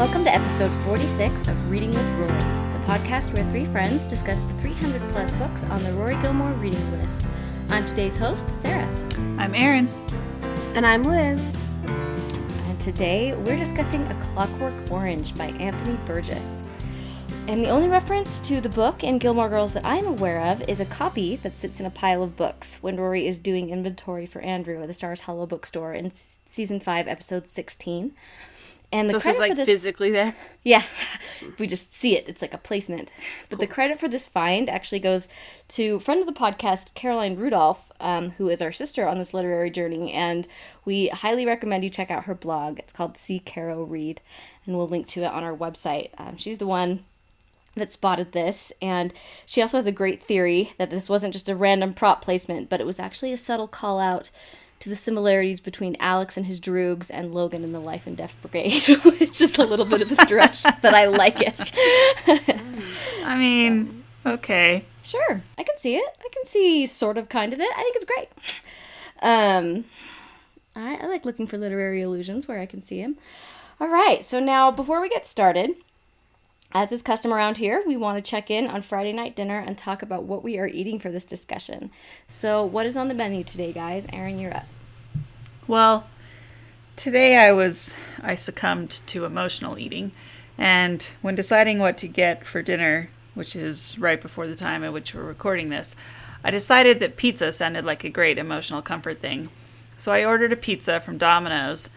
[0.00, 4.54] Welcome to episode 46 of Reading with Rory, the podcast where three friends discuss the
[4.54, 7.22] 300 plus books on the Rory Gilmore reading list.
[7.68, 8.88] I'm today's host, Sarah.
[9.36, 9.88] I'm Erin.
[10.74, 11.38] And I'm Liz.
[11.84, 16.64] And today we're discussing A Clockwork Orange by Anthony Burgess.
[17.46, 20.80] And the only reference to the book in Gilmore Girls that I'm aware of is
[20.80, 24.40] a copy that sits in a pile of books when Rory is doing inventory for
[24.40, 26.10] Andrew at the Stars Hollow bookstore in
[26.46, 28.14] season 5, episode 16.
[28.92, 30.34] And the So credit like for this physically there.
[30.64, 30.82] Yeah,
[31.58, 32.28] we just see it.
[32.28, 33.12] It's like a placement.
[33.48, 35.28] But the credit for this find actually goes
[35.68, 39.70] to friend of the podcast, Caroline Rudolph, um, who is our sister on this literary
[39.70, 40.12] journey.
[40.12, 40.48] And
[40.84, 42.80] we highly recommend you check out her blog.
[42.80, 44.20] It's called See Caro Read,
[44.66, 46.10] and we'll link to it on our website.
[46.18, 47.04] Um, she's the one
[47.76, 49.12] that spotted this and
[49.46, 52.80] she also has a great theory that this wasn't just a random prop placement but
[52.80, 54.30] it was actually a subtle call out
[54.80, 58.34] to the similarities between Alex and his droogs and Logan in the Life and Death
[58.40, 61.54] Brigade, which is just a little bit of a stretch, but I like it.
[63.24, 64.84] I mean, okay.
[65.02, 66.16] sure, I can see it.
[66.18, 67.70] I can see sort of kind of it.
[67.76, 68.28] I think it's great.
[69.22, 69.84] Um,
[70.74, 73.18] I, I like looking for literary illusions where I can see them.
[73.78, 75.74] All right, so now before we get started,
[76.72, 79.76] as is custom around here, we want to check in on Friday night dinner and
[79.76, 81.90] talk about what we are eating for this discussion.
[82.26, 84.06] So, what is on the menu today, guys?
[84.12, 84.66] Erin, you're up.
[85.66, 86.06] Well,
[86.94, 90.12] today I was I succumbed to emotional eating,
[90.56, 94.92] and when deciding what to get for dinner, which is right before the time at
[94.92, 95.96] which we're recording this,
[96.44, 99.48] I decided that pizza sounded like a great emotional comfort thing.
[99.96, 101.90] So I ordered a pizza from Domino's,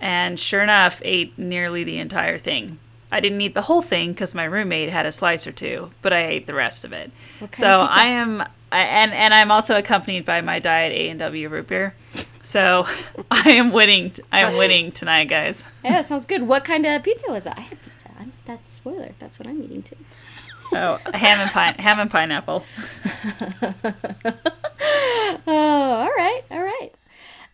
[0.00, 2.78] and sure enough, ate nearly the entire thing.
[3.12, 6.12] I didn't eat the whole thing because my roommate had a slice or two, but
[6.12, 7.12] I ate the rest of it.
[7.52, 7.88] So of?
[7.90, 8.40] I am,
[8.72, 11.94] I, and and I'm also accompanied by my diet A and W root beer.
[12.42, 12.86] So
[13.30, 14.12] I am winning.
[14.32, 15.64] I am winning tonight, guys.
[15.84, 16.42] Yeah, that sounds good.
[16.42, 17.52] What kind of pizza was it?
[17.56, 18.08] I had pizza.
[18.18, 19.10] I'm, that's a spoiler.
[19.18, 19.96] That's what I'm eating too.
[20.74, 22.64] Oh, ham and pine, ham and pineapple.
[25.46, 26.92] Oh, all right, all right.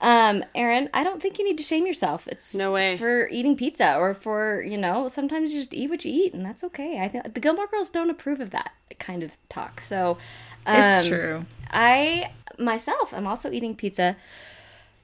[0.00, 2.28] Um, Erin, I don't think you need to shame yourself.
[2.28, 2.96] It's No way.
[2.96, 5.08] for eating pizza or for you know.
[5.08, 7.00] Sometimes you just eat what you eat, and that's okay.
[7.00, 9.80] I think the Gilmore Girls don't approve of that kind of talk.
[9.80, 10.18] So,
[10.66, 11.46] um, It's true.
[11.70, 14.16] I myself am also eating pizza.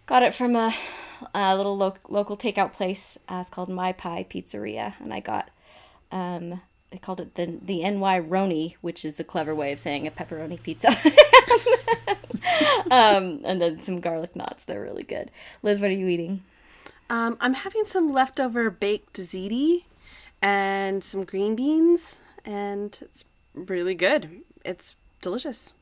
[0.06, 0.72] Got it from a,
[1.34, 3.18] a little lo- local takeout place.
[3.28, 5.50] Uh, it's called My Pie Pizzeria, and I got
[6.12, 6.60] um,
[6.94, 10.12] they called it the the NY Roni, which is a clever way of saying a
[10.12, 10.90] pepperoni pizza.
[12.88, 14.62] um, and then some garlic knots.
[14.62, 15.32] They're really good.
[15.64, 16.44] Liz, what are you eating?
[17.10, 19.86] Um, I'm having some leftover baked ziti
[20.40, 23.24] and some green beans, and it's
[23.56, 24.42] really good.
[24.64, 25.72] It's delicious.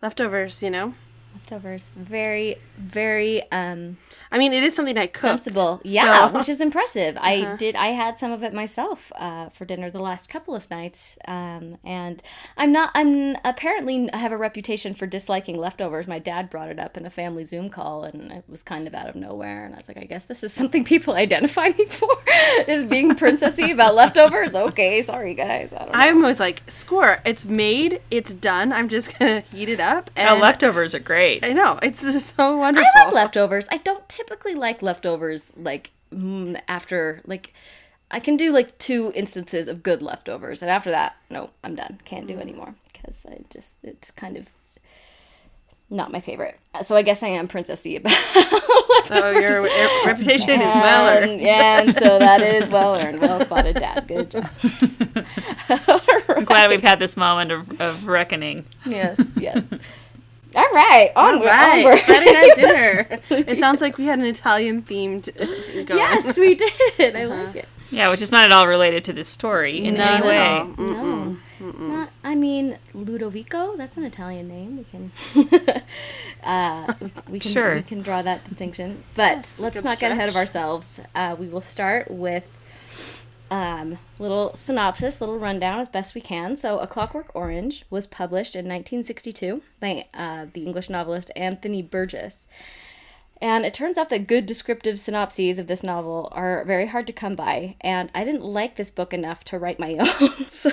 [0.00, 0.94] Leftovers, you know.
[1.34, 1.90] Leftovers.
[1.96, 3.96] Very, very um,
[4.30, 5.42] I mean, it is something I cooked.
[5.44, 5.80] sensible.
[5.84, 7.18] Yeah, so- which is impressive.
[7.20, 7.74] I did.
[7.76, 11.76] I had some of it myself uh, for dinner the last couple of nights, um,
[11.84, 12.22] and
[12.56, 12.90] I'm not.
[12.94, 16.06] I'm apparently I have a reputation for disliking leftovers.
[16.08, 18.94] My dad brought it up in a family Zoom call, and it was kind of
[18.94, 19.64] out of nowhere.
[19.66, 22.08] And I was like, I guess this is something people identify me for
[22.68, 24.54] is being princessy about leftovers.
[24.54, 25.72] Okay, sorry guys.
[25.72, 25.92] I don't know.
[25.94, 27.20] I'm always like, score.
[27.26, 28.00] It's made.
[28.10, 28.72] It's done.
[28.72, 30.10] I'm just gonna heat it up.
[30.16, 31.21] And Oh, leftovers are great.
[31.42, 32.88] I know it's just so wonderful.
[32.96, 33.68] I like leftovers.
[33.70, 37.52] I don't typically like leftovers like mm, after like
[38.10, 42.00] I can do like two instances of good leftovers, and after that, no, I'm done.
[42.04, 44.48] Can't do anymore because I just it's kind of
[45.90, 46.58] not my favorite.
[46.82, 49.04] So I guess I am princessy about.
[49.04, 51.46] so your re- reputation is well and, earned.
[51.46, 53.20] and so that is well earned.
[53.20, 54.08] Well spotted, Dad.
[54.08, 54.48] Good job.
[56.28, 58.64] I'm glad we've had this moment of, of reckoning.
[58.86, 59.62] yes, yes.
[60.54, 62.00] All right, All onward, right, onward.
[62.00, 63.18] Friday night dinner.
[63.50, 65.28] It sounds like we had an Italian themed
[65.90, 67.16] uh, yes, we did.
[67.16, 67.68] I like it.
[67.90, 70.36] Yeah, which is not at all related to this story in Not any way.
[70.38, 70.66] at all.
[70.78, 72.10] No, not.
[72.24, 73.76] I mean, Ludovico.
[73.76, 74.78] That's an Italian name.
[74.78, 75.12] We can,
[76.42, 77.74] uh, we, we can, Sure.
[77.76, 79.04] we can draw that distinction.
[79.14, 81.00] But a let's good not get ahead of ourselves.
[81.14, 82.44] Uh, we will start with
[83.52, 86.56] um, little synopsis, little rundown as best we can.
[86.56, 92.48] So, A Clockwork Orange was published in 1962 by uh, the English novelist Anthony Burgess.
[93.42, 97.12] And it turns out that good descriptive synopses of this novel are very hard to
[97.12, 100.46] come by, and I didn't like this book enough to write my own.
[100.46, 100.70] so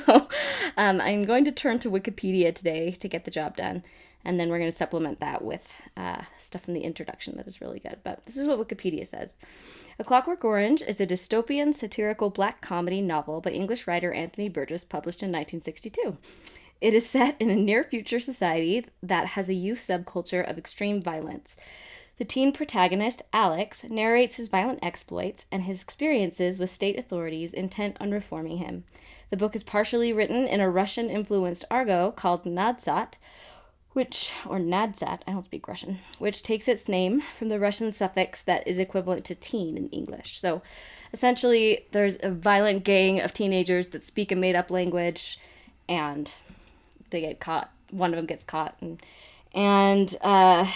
[0.78, 3.84] um, I'm going to turn to Wikipedia today to get the job done,
[4.26, 7.62] and then we're going to supplement that with uh, stuff in the introduction that is
[7.62, 8.00] really good.
[8.04, 9.38] But this is what Wikipedia says
[9.98, 14.84] A Clockwork Orange is a dystopian satirical black comedy novel by English writer Anthony Burgess,
[14.84, 16.18] published in 1962.
[16.82, 21.02] It is set in a near future society that has a youth subculture of extreme
[21.02, 21.58] violence.
[22.18, 27.96] The teen protagonist, Alex, narrates his violent exploits and his experiences with state authorities intent
[28.02, 28.84] on reforming him.
[29.30, 33.18] The book is partially written in a Russian influenced argot called Nadsat,
[33.94, 38.42] which, or Nadsat, I don't speak Russian, which takes its name from the Russian suffix
[38.44, 40.40] that is equivalent to teen in English.
[40.40, 40.62] So
[41.12, 45.40] essentially, there's a violent gang of teenagers that speak a made up language
[45.88, 46.32] and
[47.10, 47.72] they get caught.
[47.90, 48.76] One of them gets caught.
[48.80, 49.02] And,
[49.56, 50.68] and uh,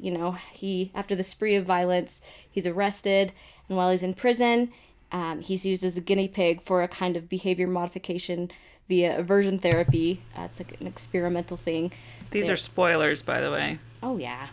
[0.00, 2.20] you know, he, after the spree of violence,
[2.50, 3.32] he's arrested.
[3.68, 4.72] And while he's in prison,
[5.12, 8.50] um, he's used as a guinea pig for a kind of behavior modification
[8.88, 10.22] via aversion therapy.
[10.36, 11.92] Uh, it's like an experimental thing.
[12.30, 13.78] These are spoilers, by the way.
[14.02, 14.48] Oh yeah.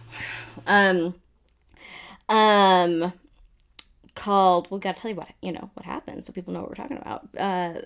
[0.65, 1.15] Um
[2.27, 3.13] um
[4.15, 6.75] called well gotta tell you what you know what happens so people know what we're
[6.75, 7.27] talking about.
[7.37, 7.81] Uh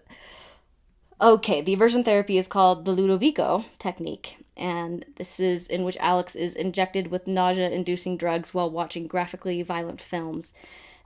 [1.22, 4.38] okay, the aversion therapy is called the Ludovico technique.
[4.56, 9.62] And this is in which Alex is injected with nausea inducing drugs while watching graphically
[9.62, 10.54] violent films,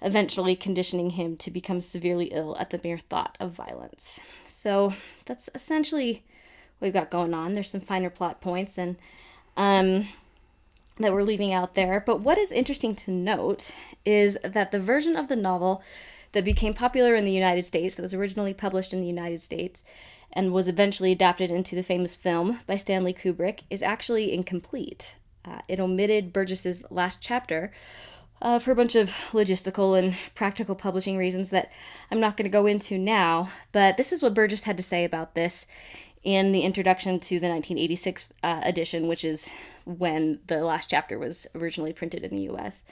[0.02, 4.20] eventually conditioning him to become severely ill at the mere thought of violence.
[4.48, 4.94] So
[5.26, 6.24] that's essentially
[6.80, 7.54] what we've got going on.
[7.54, 8.98] There's some finer plot points and
[9.58, 10.08] um,
[11.00, 12.04] that we're leaving out there.
[12.06, 13.72] But what is interesting to note
[14.06, 15.82] is that the version of the novel
[16.34, 19.86] that became popular in the United States, that was originally published in the United States,
[20.32, 25.16] and was eventually adapted into the famous film by Stanley Kubrick, is actually incomplete.
[25.46, 27.72] Uh, it omitted Burgess's last chapter
[28.44, 31.72] uh, for a bunch of logistical and practical publishing reasons that
[32.12, 33.50] I'm not going to go into now.
[33.72, 35.66] But this is what Burgess had to say about this
[36.24, 39.50] in the introduction to the 1986 uh, edition, which is
[39.86, 42.84] when the last chapter was originally printed in the US.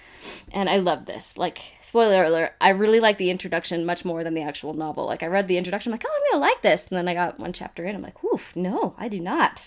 [0.52, 1.38] And I love this.
[1.38, 5.06] Like, spoiler alert, I really like the introduction much more than the actual novel.
[5.06, 6.88] Like, I read the introduction, I'm like, oh, I'm gonna like this.
[6.88, 9.66] And then I got one chapter in, I'm like, oof, no, I do not.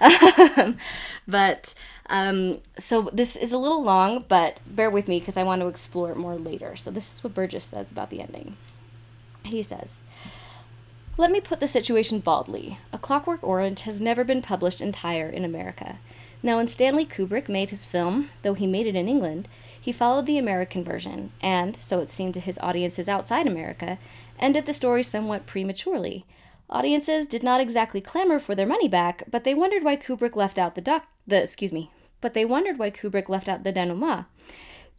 [1.28, 1.74] but,
[2.08, 5.68] um, so this is a little long, but bear with me because I want to
[5.68, 6.76] explore it more later.
[6.76, 8.56] So, this is what Burgess says about the ending.
[9.44, 10.00] He says,
[11.18, 12.78] let me put the situation baldly.
[12.90, 15.98] A Clockwork Orange has never been published entire in America.
[16.42, 19.48] Now, when Stanley Kubrick made his film, though he made it in England,
[19.80, 23.98] he followed the American version, and, so it seemed to his audiences outside America,
[24.40, 26.24] ended the story somewhat prematurely.
[26.68, 30.58] Audiences did not exactly clamor for their money back, but they wondered why Kubrick left
[30.58, 31.90] out the doc the excuse me,
[32.20, 34.24] but they wondered why Kubrick left out the denouement.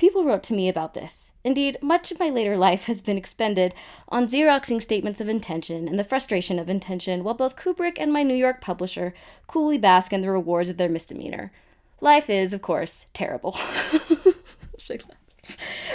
[0.04, 1.32] People wrote to me about this.
[1.46, 3.74] Indeed, much of my later life has been expended
[4.10, 8.22] on Xeroxing statements of intention and the frustration of intention, while both Kubrick and my
[8.22, 9.14] New York publisher
[9.48, 11.54] coolly bask in the rewards of their misdemeanor.
[12.02, 13.54] Life is, of course, terrible.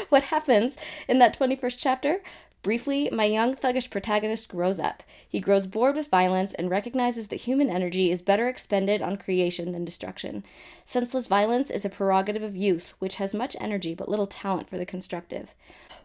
[0.09, 2.23] what happens in that 21st chapter?
[2.63, 5.03] Briefly, my young thuggish protagonist grows up.
[5.29, 9.71] He grows bored with violence and recognizes that human energy is better expended on creation
[9.73, 10.45] than destruction.
[10.85, 14.77] Senseless violence is a prerogative of youth, which has much energy but little talent for
[14.77, 15.55] the constructive.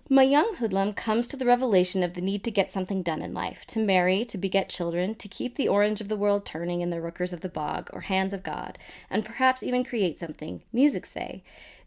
[0.10, 3.34] My young hoodlum comes to the revelation of the need to get something done in
[3.34, 6.90] life to marry, to beget children, to keep the orange of the world turning in
[6.90, 8.78] the rookers of the bog, or hands of God,
[9.10, 11.42] and perhaps even create something, music say.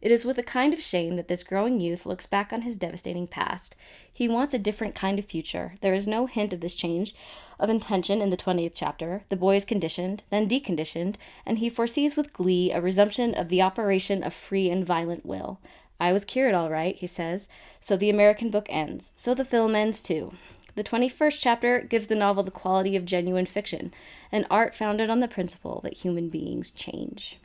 [0.06, 2.76] It is with a kind of shame that this growing youth looks back on his
[2.76, 3.74] devastating past.
[4.12, 5.74] He wants a different kind of future.
[5.80, 7.12] There is no hint of this change
[7.58, 9.24] of intention in the 20th chapter.
[9.26, 13.60] The boy is conditioned, then deconditioned, and he foresees with glee a resumption of the
[13.60, 15.58] operation of free and violent will.
[15.98, 17.48] I was cured all right, he says.
[17.80, 19.12] So the American book ends.
[19.16, 20.30] So the film ends too.
[20.76, 23.92] The 21st chapter gives the novel the quality of genuine fiction,
[24.30, 27.40] an art founded on the principle that human beings change.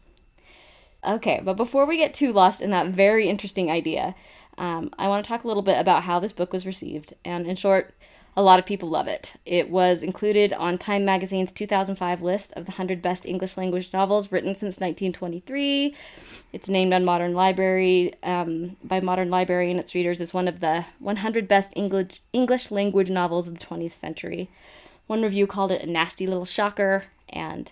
[1.05, 4.13] Okay, but before we get too lost in that very interesting idea,
[4.57, 7.13] um, I want to talk a little bit about how this book was received.
[7.25, 7.95] And in short,
[8.37, 9.33] a lot of people love it.
[9.45, 14.31] It was included on Time Magazine's 2005 list of the 100 best English language novels
[14.31, 15.95] written since 1923.
[16.53, 20.59] It's named on Modern Library um, by Modern Library and its readers as one of
[20.59, 24.49] the 100 best English English language novels of the 20th century.
[25.07, 27.69] One review called it a nasty little shocker, and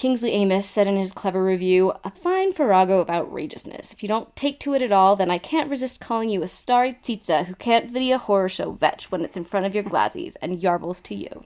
[0.00, 3.92] Kingsley Amis said in his clever review, a fine farrago of outrageousness.
[3.92, 6.48] If you don't take to it at all, then I can't resist calling you a
[6.48, 10.38] starry ptitsa who can't viddy horror show veshch when it's in front of your glazzies,
[10.40, 11.44] and yarbles to you.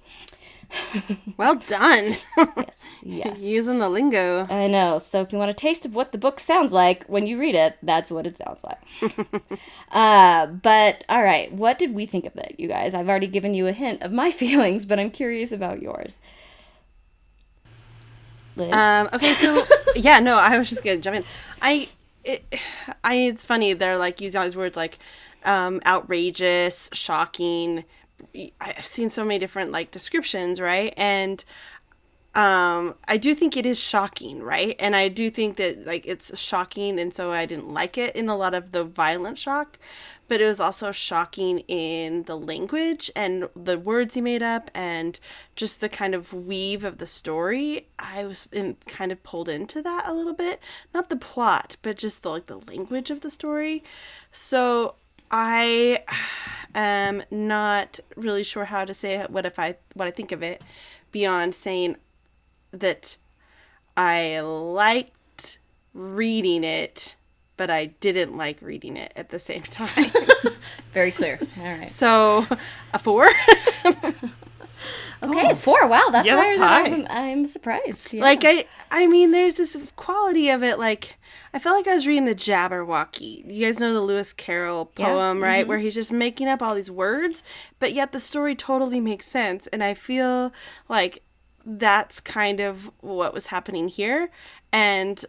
[1.36, 2.14] well done.
[2.56, 3.40] yes, yes.
[3.40, 4.46] Using the lingo.
[4.48, 4.98] I know.
[4.98, 7.56] So if you want a taste of what the book sounds like when you read
[7.56, 9.50] it, that's what it sounds like.
[9.90, 12.94] uh, but all right, what did we think of it, you guys?
[12.94, 16.20] I've already given you a hint of my feelings, but I'm curious about yours.
[18.56, 18.72] Liz?
[18.72, 19.62] Um, okay, so
[19.96, 21.24] yeah, no, I was just gonna jump in.
[21.60, 21.88] I,
[22.24, 22.44] it,
[23.02, 23.72] I, it's funny.
[23.72, 24.98] They're like using all these words like
[25.44, 27.84] um, outrageous, shocking.
[28.60, 30.94] I've seen so many different like descriptions, right?
[30.96, 31.44] And
[32.34, 34.74] um i do think it is shocking right?
[34.80, 38.28] And i do think that like it's shocking and so i didn't like it in
[38.28, 39.78] a lot of the violent shock
[40.28, 45.20] but it was also shocking in the language and the words he made up and
[45.54, 47.88] just the kind of weave of the story.
[47.98, 50.60] I was in, kind of pulled into that a little bit.
[50.94, 53.84] Not the plot but just the like the language of the story.
[54.32, 54.94] So
[55.30, 56.02] i
[56.74, 60.62] am not really sure how to say what if i what i think of it
[61.12, 61.96] beyond saying
[62.80, 63.16] that
[63.96, 65.58] I liked
[65.92, 67.16] reading it,
[67.56, 70.10] but I didn't like reading it at the same time.
[70.92, 71.38] Very clear.
[71.58, 71.90] All right.
[71.90, 72.46] so,
[72.92, 73.28] a four.
[75.22, 75.86] Okay, four.
[75.86, 78.12] Wow, that's Yeah, that's than I'm, I'm surprised.
[78.12, 78.20] Yeah.
[78.22, 80.78] Like I, I mean, there's this quality of it.
[80.78, 81.16] Like
[81.54, 83.50] I felt like I was reading the Jabberwocky.
[83.50, 85.06] You guys know the Lewis Carroll Yeah.
[85.06, 85.60] poem, right?
[85.62, 85.68] Mm-hmm.
[85.70, 87.42] Where he's just making up all these words,
[87.78, 89.66] but yet the story totally makes sense.
[89.68, 90.52] And I feel
[90.90, 91.22] like
[91.64, 94.30] that's kind of what was happening here.
[94.72, 95.24] And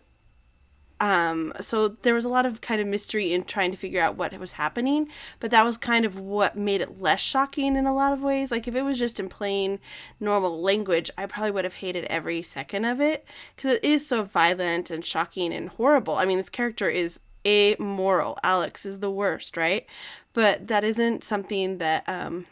[1.01, 4.15] um so there was a lot of kind of mystery in trying to figure out
[4.15, 5.09] what was happening
[5.41, 8.49] but that was kind of what made it less shocking in a lot of ways.
[8.49, 9.79] Like if it was just in plain
[10.19, 13.25] normal language i probably would have hated every second of it
[13.55, 16.15] because it is so violent and shocking and horrible.
[16.15, 18.39] I mean this character is amoral.
[18.41, 19.85] Alex is the worst right?
[20.31, 22.45] But that isn't something that um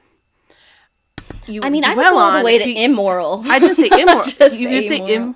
[1.47, 3.43] you I mean, I would go all the way to be- immoral.
[3.47, 5.11] i didn't say immoral Just you did say amoral.
[5.11, 5.35] im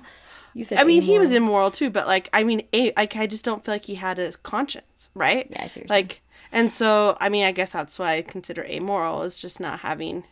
[0.54, 3.26] You said I mean, he was immoral too, but like, I mean, a, like, I
[3.26, 5.46] just don't feel like he had a conscience, right?
[5.50, 6.20] Yeah, I see what you're Like,
[6.50, 10.24] and so, I mean, I guess that's why I consider amoral is just not having.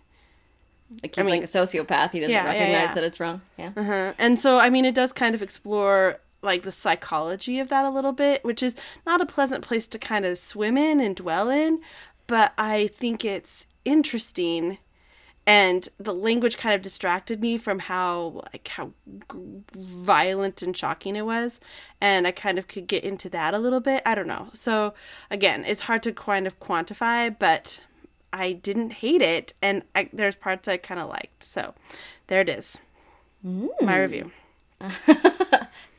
[1.02, 2.12] like he's I mean- like a sociopath.
[2.12, 2.94] He doesn't Yeah, yeah, recognize yeah.
[2.94, 3.40] that it's wrong.
[3.58, 3.72] Yeah.
[3.76, 4.12] Uh-huh.
[4.18, 7.90] And so, I mean, it does kind of explore like the psychology of that a
[7.90, 8.76] little bit, which is
[9.06, 11.80] not a pleasant place to kind of swim in and dwell in,
[12.26, 14.78] but I think it's interesting.
[15.46, 18.92] And the language kind of distracted me from how like how
[19.76, 21.60] violent and shocking it was,
[22.00, 24.02] and I kind of could get into that a little bit.
[24.04, 24.48] I don't know.
[24.52, 24.94] So
[25.30, 27.78] again, it's hard to kind of quantify, but
[28.32, 31.44] I didn't hate it, and I, there's parts I kind of liked.
[31.44, 31.74] So
[32.26, 32.78] there it is,
[33.42, 34.00] my mm.
[34.00, 34.32] review.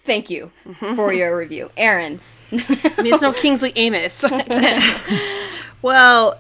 [0.04, 0.52] Thank you
[0.96, 2.20] for your review, Erin.
[2.52, 4.24] I mean, it's no Kingsley Amis.
[5.82, 6.40] Well,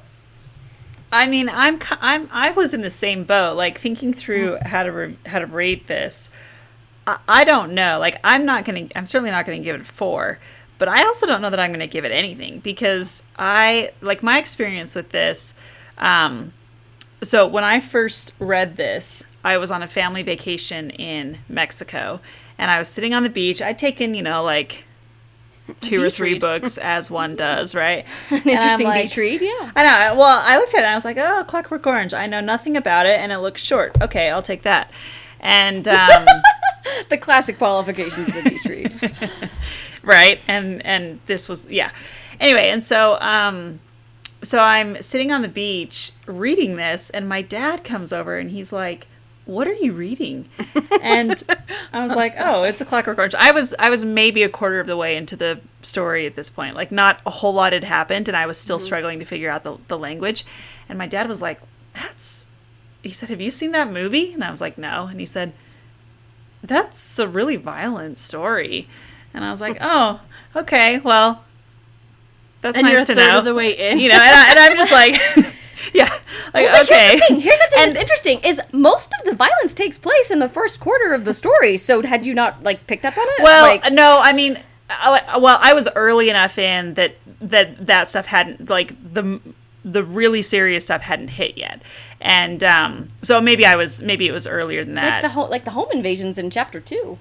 [1.11, 4.91] I mean, I'm I'm I was in the same boat, like thinking through how to
[4.91, 6.31] re- how to rate this.
[7.05, 7.99] I, I don't know.
[7.99, 8.87] Like, I'm not gonna.
[8.95, 10.39] I'm certainly not gonna give it four.
[10.77, 14.37] But I also don't know that I'm gonna give it anything because I like my
[14.37, 15.55] experience with this.
[15.97, 16.53] Um,
[17.23, 22.19] so when I first read this, I was on a family vacation in Mexico,
[22.57, 23.61] and I was sitting on the beach.
[23.61, 24.85] I'd taken, you know, like
[25.81, 26.41] two or three read.
[26.41, 28.05] books as one does, right?
[28.29, 29.41] An And interesting like- beach read.
[29.41, 29.71] Yeah.
[29.75, 30.19] I know.
[30.19, 32.13] Well, I looked at it and I was like, oh, Clockwork Orange.
[32.13, 34.00] I know nothing about it, and it looks short.
[34.01, 34.91] Okay, I'll take that.
[35.39, 36.25] And um,
[37.09, 39.12] The classic qualifications of a beach read.
[40.03, 41.91] right, and and this was yeah.
[42.39, 43.79] Anyway, and so um,
[44.41, 48.71] so I'm sitting on the beach reading this, and my dad comes over and he's
[48.71, 49.07] like,
[49.48, 50.50] "What are you reading?"
[51.01, 51.42] And
[51.94, 54.80] I was like, "Oh, it's a Clockwork Orange." I was I was maybe a quarter
[54.80, 56.75] of the way into the story at this point.
[56.75, 58.86] Like, not a whole lot had happened, and I was still mm-hmm.
[58.86, 60.46] struggling to figure out the the language.
[60.89, 61.62] And my dad was like,
[61.94, 62.48] "That's,"
[63.01, 65.54] he said, "Have you seen that movie?" And I was like, "No." And he said,
[66.62, 68.88] "That's a really violent story."
[69.34, 70.22] And I was like, "Oh,
[70.56, 71.44] okay, well."
[72.62, 73.42] That's and nice to know.
[73.42, 74.00] the way in.
[74.00, 75.56] you know, and, I, and I'm just like,
[75.94, 76.10] yeah,
[76.53, 77.10] like But okay.
[77.10, 77.39] Here's the thing.
[77.41, 80.50] Here's the thing And- that's interesting is most of the violence takes place in the
[80.50, 81.77] first quarter of the story.
[81.77, 83.44] So had you not like picked up on it?
[83.44, 88.08] Well, like, no, I mean, I- well, I was early enough in that that that
[88.08, 89.39] stuff hadn't like the
[89.84, 91.82] the really serious stuff hadn't hit yet,
[92.20, 95.22] and um, so maybe I was maybe it was earlier than like that.
[95.22, 97.20] the home like the home invasions in chapter two.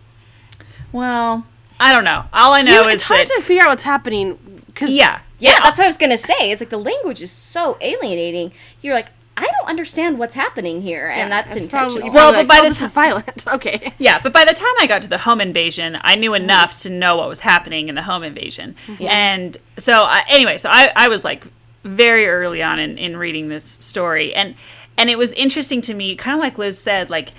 [0.92, 1.46] well,
[1.78, 2.24] I don't know.
[2.32, 4.55] All I know You- is it's hard that to figure out what's happening.
[4.76, 6.52] Cause yeah, Yeah, that's what I was gonna say.
[6.52, 8.52] It's like the language is so alienating.
[8.80, 12.10] You're like, I don't understand what's happening here, and that's it's intentional.
[12.10, 13.44] Probably, Well, well, but by by the this ti- is violent.
[13.56, 13.92] Okay.
[13.98, 16.90] Yeah, but by the time I got to the home invasion, I knew enough to
[16.90, 18.76] know what was happening in the home invasion.
[18.86, 19.04] Mm-hmm.
[19.04, 21.46] And so, I, anyway, so I, I was like
[21.84, 24.34] very early on in, in reading this story.
[24.34, 24.54] And,
[24.98, 27.30] and it was interesting to me, kind of like Liz said, like,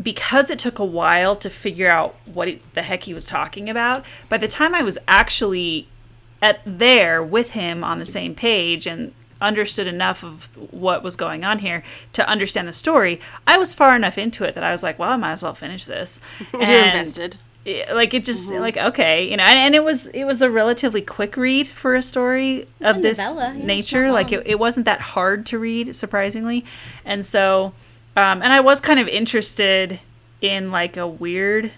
[0.00, 3.68] because it took a while to figure out what he, the heck he was talking
[3.68, 5.88] about, by the time I was actually
[6.42, 11.44] at there with him on the same page and understood enough of what was going
[11.44, 11.82] on here
[12.12, 15.10] to understand the story, I was far enough into it that I was like, well,
[15.10, 16.20] I might as well finish this.
[16.52, 17.38] You're And- invested.
[17.64, 20.50] it- like it just like okay you know and, and it was it was a
[20.50, 24.84] relatively quick read for a story of a this novella, nature like it, it wasn't
[24.84, 26.64] that hard to read surprisingly
[27.04, 27.72] and so
[28.16, 30.00] um, and i was kind of interested
[30.40, 31.70] in like a weird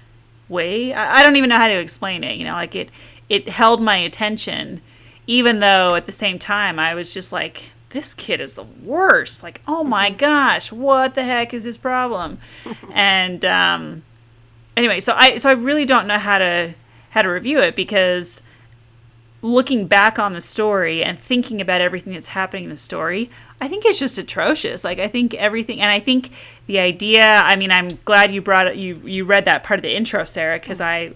[0.49, 0.93] way.
[0.95, 2.37] I, I don't even know how to explain it.
[2.39, 2.91] You know, like it
[3.35, 4.81] it held my attention,
[5.27, 9.43] even though at the same time I was just like, this kid is the worst.
[9.43, 12.39] Like, oh my gosh, what the heck is his problem?
[12.93, 14.03] and um,
[14.77, 16.75] anyway, so I so I really don't know how to
[17.11, 18.43] how to review it because
[19.43, 23.69] looking back on the story and thinking about everything that's happening in the story, I
[23.69, 24.85] think it's just atrocious.
[24.85, 26.31] Like I think everything, and I think
[26.67, 27.25] the idea.
[27.25, 28.77] I mean, I'm glad you brought it.
[28.77, 31.13] You you read that part of the intro, Sarah, because I.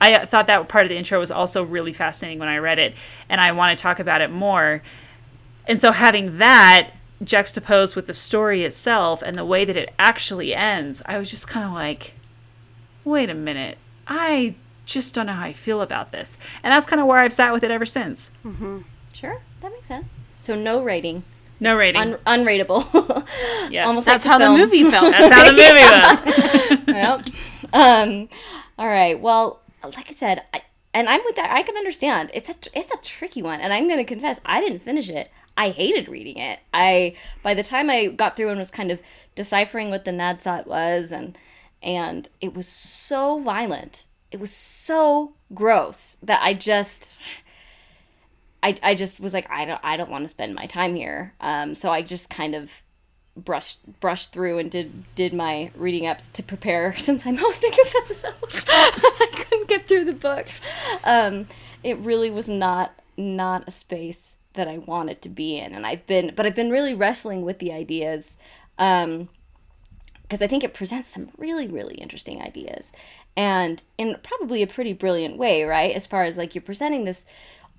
[0.00, 2.94] I thought that part of the intro was also really fascinating when I read it,
[3.28, 4.82] and I want to talk about it more.
[5.66, 6.92] And so, having that
[7.22, 11.46] juxtaposed with the story itself and the way that it actually ends, I was just
[11.48, 12.14] kind of like,
[13.04, 13.76] wait a minute.
[14.08, 14.54] I
[14.86, 16.38] just don't know how I feel about this.
[16.62, 18.30] And that's kind of where I've sat with it ever since.
[19.12, 20.20] Sure, that makes sense.
[20.38, 21.22] So no rating.
[21.60, 22.00] No rating.
[22.00, 23.26] Un- unrateable.
[23.70, 23.86] Yes.
[23.86, 24.58] Almost That's like how the film.
[24.58, 25.12] movie felt.
[25.12, 26.88] that's how the movie was.
[26.88, 27.26] yep.
[27.72, 28.28] Um,
[28.78, 29.20] all right.
[29.20, 31.50] Well, like I said, I, and I'm with that.
[31.50, 32.30] I can understand.
[32.34, 35.30] It's a it's a tricky one, and I'm going to confess I didn't finish it.
[35.56, 36.60] I hated reading it.
[36.72, 39.00] I by the time I got through and was kind of
[39.34, 41.38] deciphering what the Nadsat was, and
[41.82, 44.06] and it was so violent.
[44.30, 47.20] It was so gross that I just.
[48.62, 51.32] I, I just was like I don't I don't want to spend my time here.
[51.40, 52.70] Um, so I just kind of
[53.36, 57.94] brushed brushed through and did did my reading ups to prepare since I'm hosting this
[57.94, 58.34] episode.
[59.78, 60.48] Get through the book.
[61.04, 61.46] Um,
[61.82, 66.06] it really was not not a space that I wanted to be in, and I've
[66.06, 68.36] been but I've been really wrestling with the ideas.
[68.78, 69.28] Um,
[70.22, 72.92] because I think it presents some really, really interesting ideas
[73.36, 75.94] and in probably a pretty brilliant way, right?
[75.94, 77.26] As far as like you're presenting this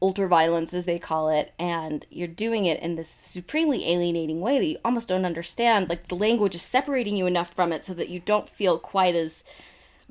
[0.01, 4.57] ultra violence, as they call it, and you're doing it in this supremely alienating way
[4.57, 5.89] that you almost don't understand.
[5.89, 9.15] Like the language is separating you enough from it so that you don't feel quite
[9.15, 9.43] as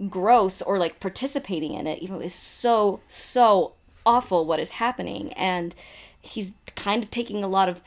[0.08, 3.72] gross or like participating in it, even though it's so, so
[4.06, 5.32] awful what is happening.
[5.34, 5.74] And
[6.20, 7.80] he's kind of taking a lot of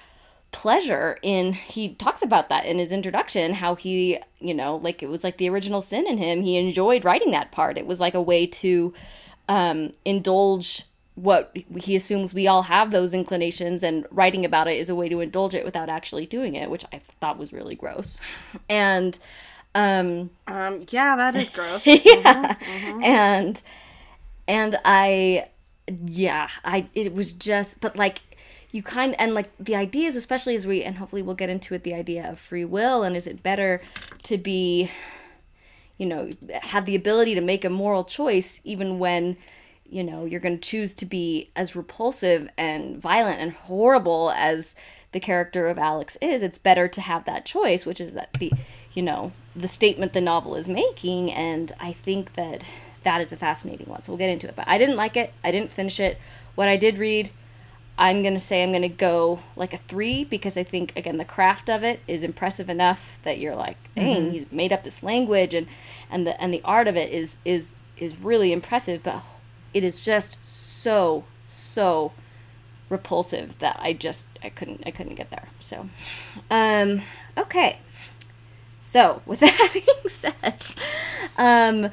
[0.52, 5.10] pleasure in he talks about that in his introduction how he you know like it
[5.10, 6.44] was like the original sin in him.
[6.44, 7.78] He enjoyed writing that part.
[7.78, 8.94] It was like a way to
[9.50, 10.84] um indulge
[11.16, 15.08] what he assumes we all have those inclinations and writing about it is a way
[15.10, 18.20] to indulge it without actually doing it which i thought was really gross.
[18.70, 19.18] And
[19.76, 21.86] um Um, yeah, that is gross.
[21.88, 22.56] yeah
[23.04, 23.62] and
[24.48, 25.48] and i
[26.06, 28.22] yeah i it was just but like
[28.72, 31.84] you kind and like the ideas especially as we and hopefully we'll get into it
[31.84, 33.82] the idea of free will and is it better
[34.24, 34.90] to be
[35.98, 36.30] you know
[36.62, 39.38] have the ability to make a moral choice even when
[39.86, 44.76] you know you're going to choose to be as repulsive and violent and horrible as
[45.12, 48.52] the character of Alex is it's better to have that choice which is that the
[48.94, 52.68] you know the statement the novel is making and I think that
[53.04, 54.02] that is a fascinating one.
[54.02, 54.56] So we'll get into it.
[54.56, 55.34] But I didn't like it.
[55.44, 56.18] I didn't finish it.
[56.56, 57.32] What I did read
[57.98, 61.70] I'm gonna say I'm gonna go like a three because I think again the craft
[61.70, 65.68] of it is impressive enough that you're like, dang, he's made up this language and
[66.10, 69.22] and the and the art of it is is is really impressive, but
[69.74, 72.14] it is just so so
[72.90, 75.50] repulsive that I just I couldn't I couldn't get there.
[75.60, 75.88] So,
[76.50, 77.02] um,
[77.38, 77.78] okay.
[78.84, 80.66] So with that being said,
[81.38, 81.90] um,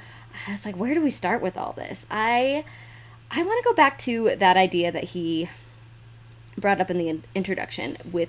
[0.46, 2.05] I was like, where do we start with all this?
[2.11, 2.64] I
[3.31, 5.48] I want to go back to that idea that he
[6.59, 8.29] brought up in the in- introduction with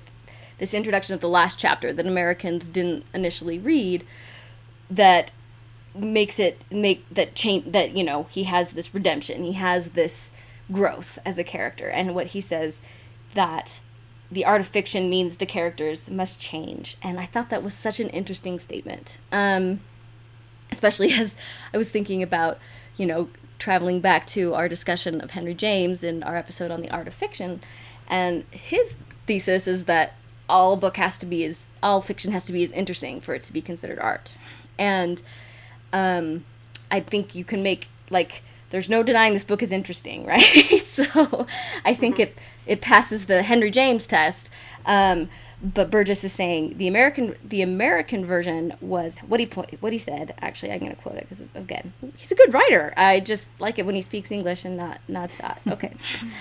[0.58, 4.06] this introduction of the last chapter that Americans didn't initially read
[4.88, 5.34] that
[5.92, 10.30] makes it make that change that you know he has this redemption he has this
[10.70, 12.80] growth as a character and what he says
[13.34, 13.80] that
[14.32, 16.96] the art of fiction means the characters must change.
[17.02, 19.18] And i thought that was such an interesting statement.
[19.30, 19.80] Um
[20.70, 21.36] especially as
[21.74, 22.58] i was thinking about
[22.96, 26.90] you know traveling back to our discussion of henry james in our episode on the
[26.90, 27.60] art of fiction.
[28.08, 30.14] And his thesis is that
[30.48, 33.42] all book has to be as all fiction has to be as interesting for it
[33.44, 34.36] to be considered art.
[34.78, 35.22] And
[35.92, 36.44] um,
[36.90, 40.42] I think you can make like there's no denying this book is interesting, right?
[40.84, 41.46] so
[41.84, 42.36] I think it
[42.66, 44.50] it passes the Henry James test.
[44.86, 45.28] Um,
[45.62, 49.98] but Burgess is saying the American the American version was what he po- what he
[49.98, 50.34] said.
[50.40, 52.92] Actually, I'm going to quote it because again, he's a good writer.
[52.96, 55.60] I just like it when he speaks English and not not that.
[55.68, 55.92] Okay.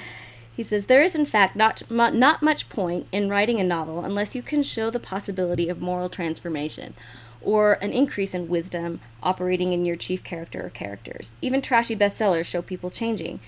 [0.54, 4.36] He says there is in fact not not much point in writing a novel unless
[4.36, 6.94] you can show the possibility of moral transformation
[7.42, 11.34] or an increase in wisdom operating in your chief character or characters.
[11.42, 13.40] Even trashy bestsellers show people changing.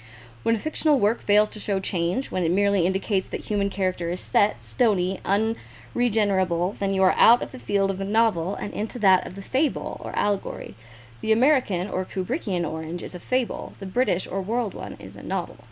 [0.44, 4.10] When a fictional work fails to show change, when it merely indicates that human character
[4.10, 8.74] is set, stony, unregenerable, then you are out of the field of the novel and
[8.74, 10.76] into that of the fable or allegory.
[11.22, 13.74] The American or Kubrickian orange is a fable.
[13.80, 15.64] The British or world one is a novel.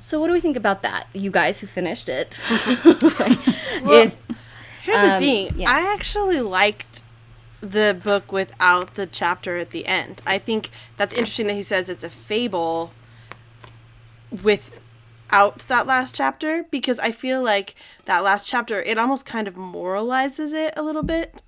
[0.00, 1.08] So what do we think about that?
[1.12, 2.38] You guys who finished it.
[2.48, 4.16] if
[4.82, 5.54] Here's the Um, thing.
[5.56, 5.70] yeah.
[5.70, 7.02] I actually liked
[7.60, 10.22] the book without the chapter at the end.
[10.26, 12.92] I think that's interesting that he says it's a fable
[14.42, 19.54] without that last chapter because I feel like that last chapter it almost kind of
[19.54, 21.42] moralizes it a little bit.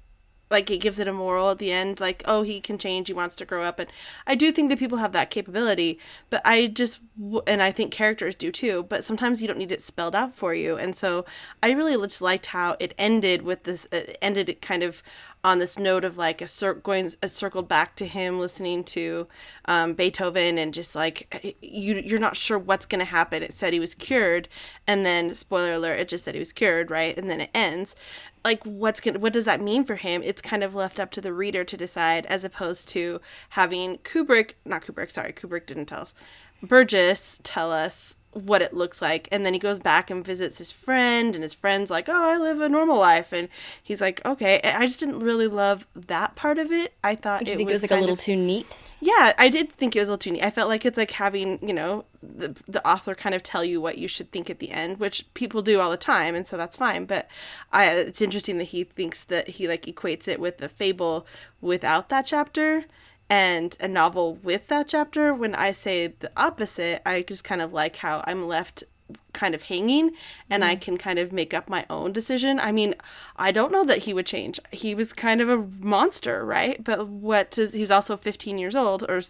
[0.51, 3.15] Like it gives it a moral at the end, like oh he can change, he
[3.15, 3.89] wants to grow up, and
[4.27, 5.99] I do think that people have that capability.
[6.29, 7.01] But I just
[7.47, 8.83] and I think characters do too.
[8.83, 11.25] But sometimes you don't need it spelled out for you, and so
[11.63, 13.87] I really just liked how it ended with this.
[13.91, 15.03] Uh, it ended kind of
[15.45, 19.27] on this note of like a cir- going a circled back to him listening to
[19.65, 23.43] um, Beethoven and just like you you're not sure what's gonna happen.
[23.43, 24.49] It said he was cured,
[24.87, 27.17] and then spoiler alert, it just said he was cured, right?
[27.17, 27.97] And then it ends.
[28.45, 30.23] Like what's gonna what does that mean for him?
[30.23, 34.53] It's kind of left up to the reader to decide, as opposed to having Kubrick,
[34.65, 36.15] not Kubrick, sorry, Kubrick didn't tell us,
[36.63, 39.29] Burgess tell us what it looks like.
[39.31, 42.39] And then he goes back and visits his friend and his friend's like oh i
[42.39, 43.33] live a normal life.
[43.33, 43.49] And
[43.83, 44.61] he's like okay.
[44.63, 46.95] I just didn't really love that part of it.
[47.05, 48.79] I thought it think was it was like a little of- too neat?
[49.05, 50.45] yeah i did think it was a little too neat.
[50.45, 53.81] I felt like it's like having you know the, the author kind of tell you
[53.81, 56.57] what you should think at the end which people do all the time and so
[56.57, 57.05] that's fine.
[57.05, 57.29] But
[57.73, 61.27] i it's interesting that he thinks that he like equates it with the fable
[61.61, 62.85] without that chapter
[63.33, 67.73] and a novel with that chapter when i say the opposite i just kind of
[67.73, 68.85] like how i'm left
[69.33, 70.13] kind of hanging
[70.51, 70.81] and I mm-hmm.
[70.81, 72.61] can kind of make up my own decision.
[72.61, 72.95] I mean,
[73.37, 74.61] I don't know that he would change.
[74.71, 76.83] He was kind of a monster, right?
[76.83, 79.23] But what does he's also 15 years old or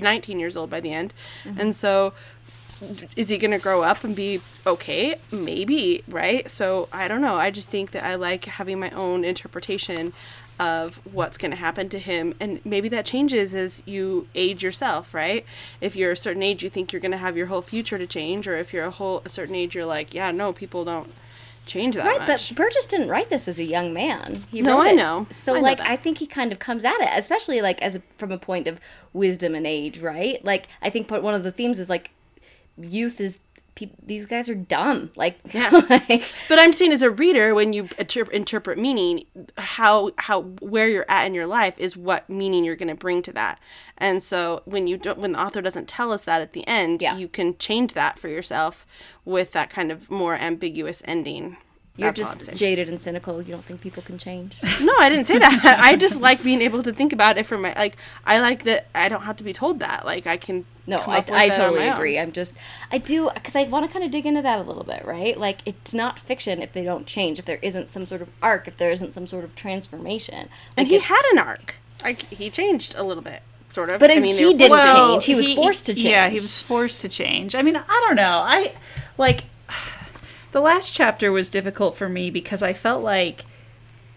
[0.00, 1.14] 19 years old by the end.
[1.44, 1.60] Mm-hmm.
[1.60, 2.12] And so
[3.16, 5.16] is he going to grow up and be okay?
[5.32, 6.50] Maybe, right?
[6.50, 7.36] So I don't know.
[7.36, 10.12] I just think that I like having my own interpretation
[10.58, 12.34] of what's going to happen to him.
[12.40, 15.44] And maybe that changes as you age yourself, right?
[15.80, 18.06] If you're a certain age, you think you're going to have your whole future to
[18.06, 18.46] change.
[18.48, 21.12] Or if you're a whole a certain age, you're like, yeah, no, people don't
[21.66, 22.48] change that Right, much.
[22.50, 24.42] but Burgess didn't write this as a young man.
[24.50, 25.26] He No, I know.
[25.30, 25.88] So, I like, that.
[25.88, 28.66] I think he kind of comes at it, especially like as a, from a point
[28.68, 28.80] of
[29.12, 30.42] wisdom and age, right?
[30.44, 32.10] Like, I think one of the themes is like
[32.78, 33.40] youth is
[33.74, 35.10] peop these guys are dumb.
[35.16, 35.68] Like, Yeah.
[35.90, 39.24] like But I'm saying as a reader, when you interp- interpret meaning,
[39.58, 43.22] how how where you're at in your life is what meaning you're going to bring
[43.22, 43.58] to that.
[43.98, 47.02] And so when you don't, when the author doesn't tell us that at the end,
[47.02, 47.16] Yeah.
[47.18, 48.86] you can change that for yourself
[49.26, 51.58] with that kind of more ambiguous ending.
[51.96, 52.58] You're That's just saying.
[52.58, 53.40] jaded and cynical.
[53.40, 54.56] You don't think people can change.
[54.80, 55.78] No, I didn't say that.
[55.82, 57.96] I just like being able to think about it for my like.
[58.26, 60.04] I like that I don't have to be told that.
[60.04, 60.66] Like I can.
[60.88, 61.94] No, come I, up with I that totally my own.
[61.94, 62.16] agree.
[62.16, 62.54] I'm just,
[62.92, 65.36] I do, because I want to kind of dig into that a little bit, right?
[65.36, 68.68] Like, it's not fiction if they don't change, if there isn't some sort of arc,
[68.68, 70.48] if there isn't some sort of transformation.
[70.76, 71.76] And he had an arc.
[72.04, 73.98] Like he changed a little bit, sort of.
[73.98, 75.24] But I- mean, he didn't forced- change.
[75.24, 76.04] He was forced to change.
[76.06, 77.54] Yeah, he was forced to change.
[77.56, 78.38] I mean, I don't know.
[78.46, 78.74] I
[79.18, 79.44] like
[80.56, 83.44] the last chapter was difficult for me because I felt like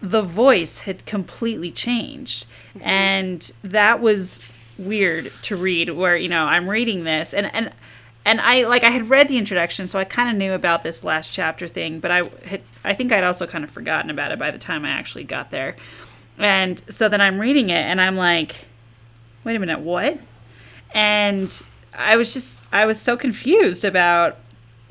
[0.00, 2.46] the voice had completely changed.
[2.70, 2.88] Mm-hmm.
[2.88, 4.40] And that was
[4.78, 7.70] weird to read where, you know, I'm reading this and and
[8.24, 11.04] and I like I had read the introduction, so I kind of knew about this
[11.04, 14.38] last chapter thing, but I had I think I'd also kind of forgotten about it
[14.38, 15.76] by the time I actually got there.
[16.38, 18.66] And so then I'm reading it and I'm like,
[19.44, 20.18] wait a minute, what?
[20.94, 24.38] And I was just I was so confused about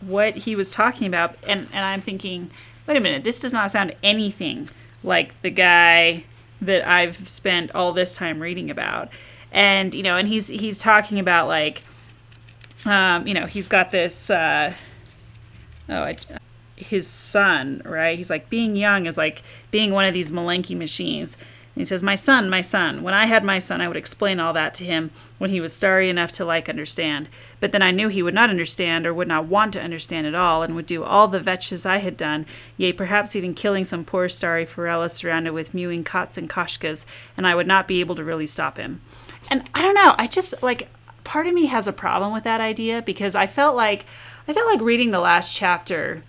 [0.01, 2.51] what he was talking about and and I'm thinking,
[2.87, 4.69] wait a minute, this does not sound anything
[5.03, 6.23] like the guy
[6.61, 9.09] that I've spent all this time reading about.
[9.51, 11.83] And you know, and he's he's talking about like
[12.85, 14.73] um, you know, he's got this uh
[15.89, 16.17] oh, I,
[16.75, 18.17] his son, right?
[18.17, 21.37] He's like being young is like being one of these Malenki machines.
[21.79, 23.03] He says, "My son, my son.
[23.03, 25.71] When I had my son, I would explain all that to him when he was
[25.71, 27.29] starry enough to like understand.
[27.61, 30.35] But then I knew he would not understand or would not want to understand at
[30.35, 34.03] all, and would do all the veshches I had done, yea, perhaps even killing some
[34.03, 37.05] poor starry Forella surrounded with mewing cots and koshkas,
[37.37, 38.99] and I would not be able to really stop him."
[39.49, 40.15] And I don't know.
[40.17, 40.89] I just like
[41.23, 44.05] part of me has a problem with that idea because I felt like
[44.49, 46.23] I felt like reading the last chapter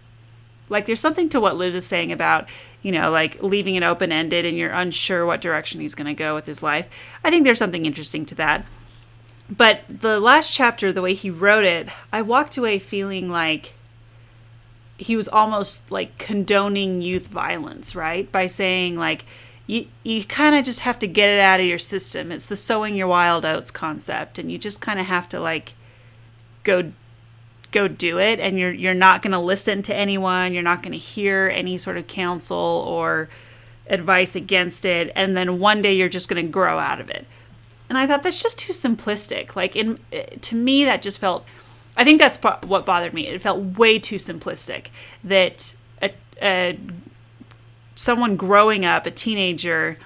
[0.70, 2.48] like there's something to what Liz is saying about,
[2.82, 6.14] you know, like leaving it open ended and you're unsure what direction he's going to
[6.14, 6.88] go with his life.
[7.24, 8.64] I think there's something interesting to that.
[9.50, 13.74] But the last chapter, the way he wrote it, I walked away feeling like
[14.96, 18.30] he was almost like condoning youth violence, right?
[18.30, 19.24] By saying like
[19.66, 22.30] you you kind of just have to get it out of your system.
[22.30, 25.74] It's the sowing your wild oats concept and you just kind of have to like
[26.62, 26.92] go
[27.72, 30.92] go do it and you're you're not going to listen to anyone you're not going
[30.92, 33.28] to hear any sort of counsel or
[33.88, 37.26] advice against it and then one day you're just going to grow out of it
[37.90, 39.56] and I thought that's just too simplistic.
[39.56, 39.98] Like in
[40.40, 41.44] to me, that just felt.
[41.96, 43.26] I think that's what bothered me.
[43.26, 44.86] It felt way too simplistic.
[45.24, 46.78] That a, a
[47.96, 49.98] someone growing up, a teenager,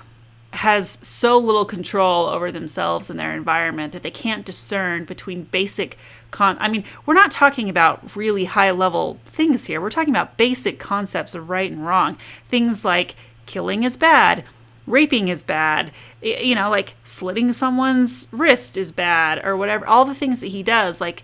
[0.55, 5.99] has so little control over themselves and their environment that they can't discern between basic
[6.35, 9.81] con I mean, we're not talking about really high level things here.
[9.81, 12.19] We're talking about basic concepts of right and wrong.
[12.49, 13.15] Things like
[13.47, 14.45] killing is bad,
[14.87, 19.87] raping is bad, you know, like slitting someone's wrist is bad or whatever.
[19.87, 21.23] All the things that he does, like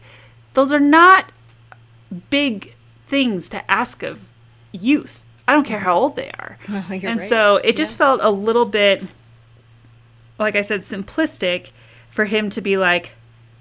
[0.55, 1.33] those are not
[2.31, 2.75] big
[3.07, 4.29] things to ask of
[4.73, 5.27] youth.
[5.47, 6.57] I don't care how old they are.
[6.69, 7.21] And right.
[7.21, 9.03] so it just felt a little bit
[10.41, 11.71] like I said, simplistic
[12.11, 13.13] for him to be like,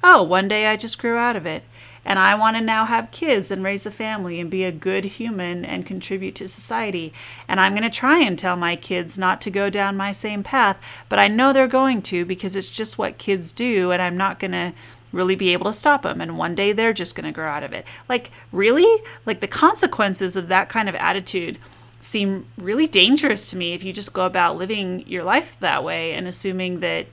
[0.03, 1.63] oh, one day I just grew out of it.
[2.05, 5.05] And I want to now have kids and raise a family and be a good
[5.05, 7.13] human and contribute to society.
[7.47, 10.41] And I'm going to try and tell my kids not to go down my same
[10.41, 10.77] path,
[11.09, 14.39] but I know they're going to because it's just what kids do, and I'm not
[14.39, 14.73] going to
[15.11, 16.21] really be able to stop them.
[16.21, 17.85] And one day they're just going to grow out of it.
[18.07, 19.03] Like, really?
[19.25, 21.57] Like, the consequences of that kind of attitude
[21.99, 26.13] seem really dangerous to me if you just go about living your life that way
[26.13, 27.07] and assuming that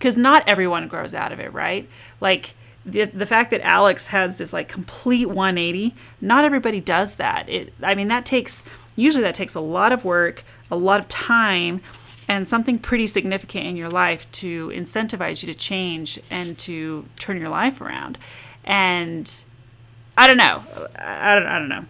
[0.00, 1.88] because not everyone grows out of it right?
[2.20, 7.48] Like the, the fact that alex has this like complete 180 not everybody does that.
[7.48, 8.64] It i mean that takes
[8.96, 11.80] usually that takes a lot of work a lot of time
[12.30, 17.40] and something pretty significant in your life to incentivize you to change and to turn
[17.40, 18.18] your life around.
[18.62, 19.28] And
[20.16, 20.62] i don't know.
[20.96, 21.86] I, don't, I don't know.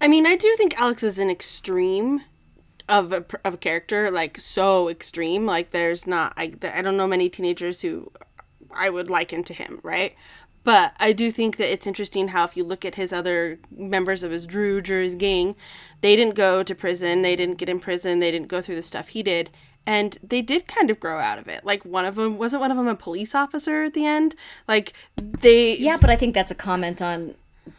[0.00, 2.22] I mean, I do think Alex is an extreme
[2.90, 5.46] of a, of a character, like so extreme.
[5.46, 8.12] Like, there's not, I, I don't know many teenagers who
[8.70, 10.14] I would liken to him, right?
[10.62, 14.22] But I do think that it's interesting how if you look at his other members
[14.22, 15.56] of his or his gang,
[16.02, 18.82] they didn't go to prison, they didn't get in prison, they didn't go through the
[18.82, 19.50] stuff he did,
[19.86, 21.64] and they did kind of grow out of it.
[21.64, 24.34] Like one of them wasn't one of them a police officer at the end.
[24.68, 27.34] Like they Yeah, but I think that's a comment on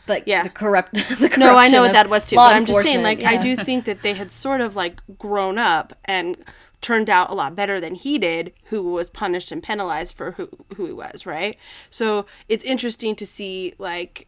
[0.08, 0.44] like Yeah.
[0.44, 2.36] the corrupt the No, I know what that was too.
[2.36, 5.58] But I'm just saying, like, I do think that they had sort of like grown
[5.58, 6.38] up and
[6.82, 10.50] turned out a lot better than he did, who was punished and penalized for who
[10.76, 11.58] who he was, right?
[11.90, 14.28] So it's interesting to see like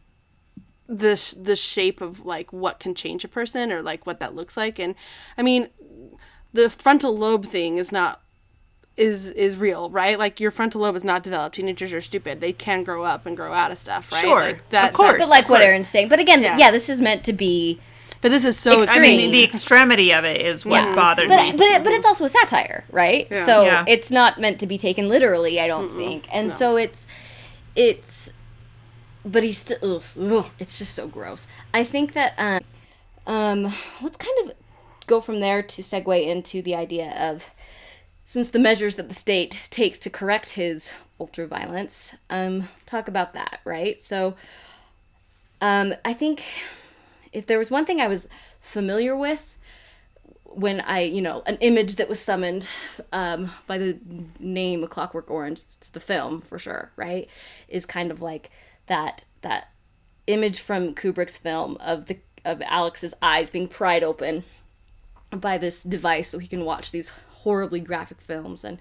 [0.86, 4.34] the sh- the shape of like what can change a person or like what that
[4.34, 4.78] looks like.
[4.78, 4.94] And
[5.38, 5.68] I mean,
[6.52, 8.20] the frontal lobe thing is not
[8.96, 10.18] is is real, right?
[10.18, 11.56] Like your frontal lobe is not developed.
[11.56, 12.40] Teenagers are stupid.
[12.40, 14.20] They can grow up and grow out of stuff, right?
[14.22, 15.12] Sure, like that, of course.
[15.12, 15.72] that- But like what course.
[15.72, 16.08] Erin's saying.
[16.08, 16.56] But again, Yeah.
[16.58, 17.80] yeah, this is meant to be
[18.20, 18.98] but this is so Extreme.
[18.98, 20.94] I mean, the, the extremity of it is what Yeah.
[20.94, 21.52] bothered but me.
[21.52, 23.28] but it, but it's also a satire, right?
[23.30, 23.44] Yeah.
[23.44, 23.84] So Yeah.
[23.86, 26.26] it's not meant to be taken literally, I don't think.
[26.32, 27.06] And so it's
[27.76, 28.32] it's
[29.26, 31.46] but he's still ugh, ugh, it's just so gross.
[31.74, 32.60] I think that um
[33.26, 34.52] um let's kind of
[35.06, 37.50] go from there to segue into the idea of
[38.34, 43.32] since the measures that the state takes to correct his ultra violence, um, talk about
[43.32, 44.02] that, right?
[44.02, 44.34] So,
[45.60, 46.42] um, I think
[47.32, 49.56] if there was one thing I was familiar with
[50.46, 52.66] when I, you know, an image that was summoned
[53.12, 54.00] um, by the
[54.40, 57.28] name A Clockwork Orange, the film for sure, right?
[57.68, 58.50] Is kind of like
[58.86, 59.68] that that
[60.26, 64.42] image from Kubrick's film of the of Alex's eyes being pried open
[65.30, 67.12] by this device so he can watch these
[67.44, 68.78] horribly graphic films and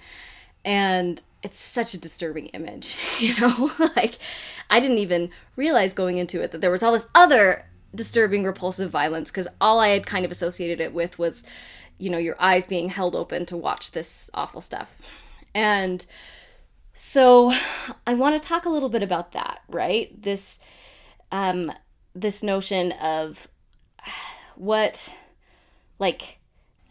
[0.66, 3.72] and it's such a disturbing image you know?
[3.96, 4.18] Like
[4.70, 8.90] i didn't even realize going into it that there was all this other disturbing repulsive
[8.90, 11.44] violence because all i had kind of associated it with was
[11.98, 14.98] you know your eyes being held open to watch this awful stuff.
[15.56, 16.06] And
[16.94, 17.54] so
[18.08, 20.22] i want to talk a little bit about that right?
[20.22, 20.60] This
[21.32, 21.72] um
[22.16, 23.48] this notion of
[24.56, 25.10] what
[26.00, 26.40] like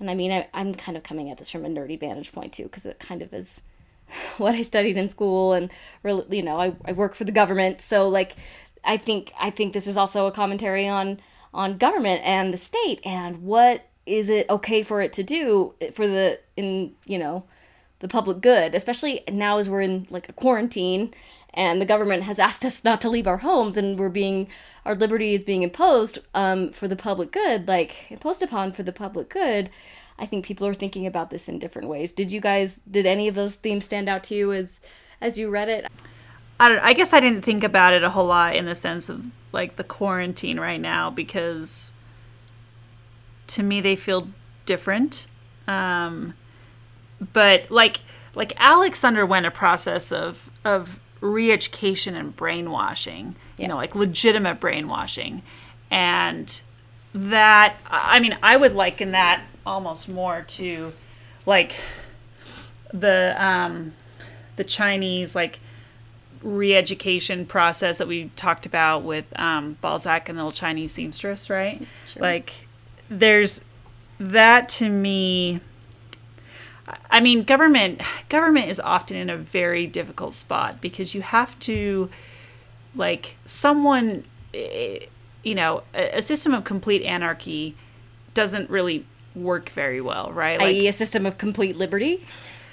[0.02, 2.52] and i mean I, i'm kind of coming at this from a nerdy vantage point
[2.52, 3.62] too because it kind of is
[4.36, 5.70] what i studied in school and
[6.02, 7.80] really you know I, I work for the government.
[7.80, 8.36] So like
[8.84, 11.20] i think i think this is also a commentary on
[11.54, 16.06] on government and the state and what is it okay for it to do for
[16.06, 17.44] the in you know
[18.00, 21.14] the public good especially now as we're in like a quarantine
[21.54, 24.48] and the government has asked us not to leave our homes and we're being
[24.84, 28.92] our liberty is being imposed um, for the public good like imposed upon for the
[28.92, 29.70] public good
[30.18, 33.28] i think people are thinking about this in different ways did you guys did any
[33.28, 34.80] of those themes stand out to you as
[35.20, 35.86] as you read it
[36.62, 36.78] I don't.
[36.78, 39.74] I guess I didn't think about it a whole lot in the sense of like
[39.74, 41.92] the quarantine right now because
[43.48, 44.28] to me they feel
[44.64, 45.26] different.
[45.66, 46.34] Um,
[47.32, 47.98] but like
[48.36, 53.36] like Alex underwent a process of of re-education and brainwashing.
[53.56, 55.42] You know, like legitimate brainwashing,
[55.90, 56.60] and
[57.14, 60.92] that I mean I would liken that almost more to
[61.46, 61.76] like
[62.92, 63.94] the um,
[64.56, 65.60] the Chinese like
[66.42, 71.86] re-education process that we talked about with um, Balzac and the little Chinese seamstress, right?
[72.18, 72.66] Like,
[73.08, 73.64] there's
[74.18, 75.60] that to me.
[77.10, 82.10] I mean, government government is often in a very difficult spot because you have to,
[82.94, 84.24] like, someone,
[84.54, 84.98] eh,
[85.42, 87.74] you know, a, a system of complete anarchy
[88.34, 90.58] doesn't really work very well, right?
[90.58, 92.24] Like, i.e., a system of complete liberty.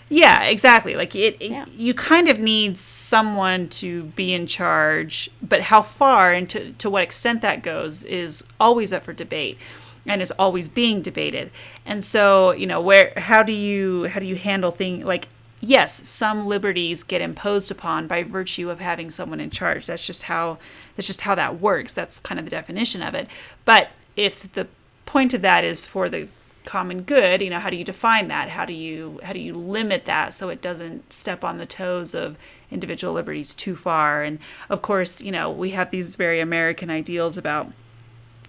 [0.10, 0.95] yeah, exactly.
[0.95, 1.65] Like it, it- Yeah.
[1.75, 6.89] you kind of need someone to be in charge, but how far and to, to
[6.89, 9.58] what extent that goes is always up for debate
[10.06, 11.52] and is always being debated.
[11.86, 15.28] And so, you know, where how do you how do you handle things like
[15.62, 19.88] yes, some liberties get imposed upon by virtue of having someone in charge.
[19.88, 20.58] That's just how
[20.96, 21.94] that's just how that works.
[21.94, 23.28] That's kind of the definition of it.
[23.66, 24.68] But if the
[25.06, 26.28] point of that is for the
[26.66, 29.56] common good you know how do you define that how do you how do you
[29.56, 32.38] limit that so it doesn't step on the toes of
[32.70, 34.38] individual liberties too far and
[34.70, 37.72] of course you know we have these very american ideals about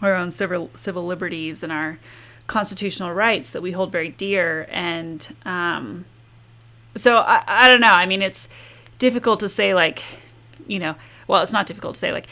[0.02, 1.98] our own civil civil liberties and our
[2.46, 6.04] constitutional rights that we hold very dear and um
[6.96, 8.48] so I, I don't know i mean it's
[8.98, 10.02] difficult to say like
[10.66, 10.96] you know
[11.28, 12.26] well it's not difficult to say like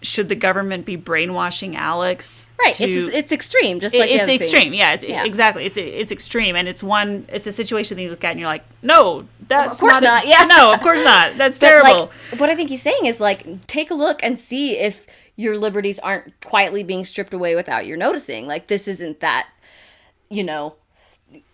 [0.00, 2.74] should the government be brainwashing alex Right.
[2.74, 4.36] to- it's it's extreme, just like it's thing.
[4.36, 5.24] extreme yeah, it's, Yeah.
[5.24, 8.40] exactly it's it's extreme and it's one it's a situation that you look at and
[8.40, 10.44] you're like no that's Of course not, a- not, yeah.
[10.56, 13.90] no of course not that's terrible Like, what I think he's saying is like, take
[13.90, 18.46] a look and see if your liberties aren't quietly being stripped away without your noticing.
[18.46, 19.48] Like, this isn't that,
[20.30, 20.76] you know,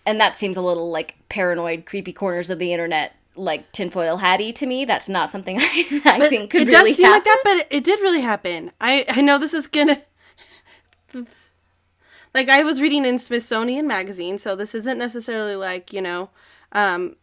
[0.07, 4.53] and that seems a little like paranoid, creepy corners of the internet, like tinfoil hatty
[4.55, 4.85] to me.
[4.85, 7.66] That's not something I, I think could it really does seem like that, but it,
[7.71, 8.73] it did really happen.
[8.81, 10.03] I I know this is gonna.
[12.33, 16.31] Like I was reading in Smithsonian magazine, so this isn't necessarily like you know,
[16.71, 17.16] um,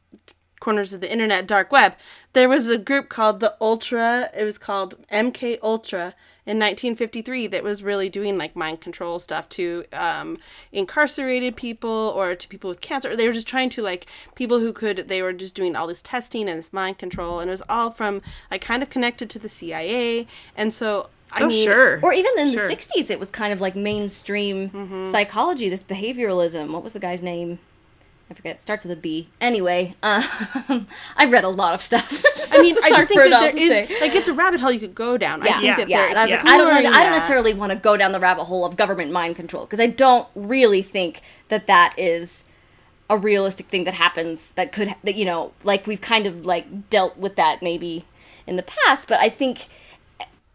[0.59, 1.95] corners of the internet, dark web.
[2.33, 4.29] There was a group called the Ultra.
[4.37, 6.13] It was called MK Ultra
[6.47, 10.37] in 1953 that was really doing like mind control stuff to um,
[10.71, 13.15] incarcerated people or to people with cancer.
[13.15, 14.05] They were just trying to like
[14.35, 15.09] people who could.
[15.09, 17.91] They were just doing all this testing and this mind control, and it was all
[17.91, 20.25] from like kind of connected to the CIA.
[20.55, 22.69] And so I oh mean, sure Or even in Sure.
[22.69, 25.05] the 60s, it was kind of like mainstream Mm-hmm.
[25.11, 26.71] psychology, this behavioralism.
[26.71, 27.59] What was the guy's name?
[28.29, 28.57] I forget.
[28.57, 29.29] It starts with a B.
[29.39, 30.21] Anyway, um,
[31.15, 32.11] I've read a lot of stuff.
[32.53, 34.01] I mean, I just think that there is say.
[34.01, 35.41] like it's a rabbit hole you could go down.
[35.43, 36.13] I Yeah, think Yeah.
[36.13, 36.43] that yeah.
[36.43, 38.65] there, I, like, I don't I don't necessarily want to go down the rabbit hole
[38.65, 42.43] of government mind control because I don't really think that that is
[43.09, 44.51] a realistic thing that happens.
[44.51, 48.03] That could that you know, like we've kind of like dealt with that maybe
[48.45, 49.67] in the past, but I think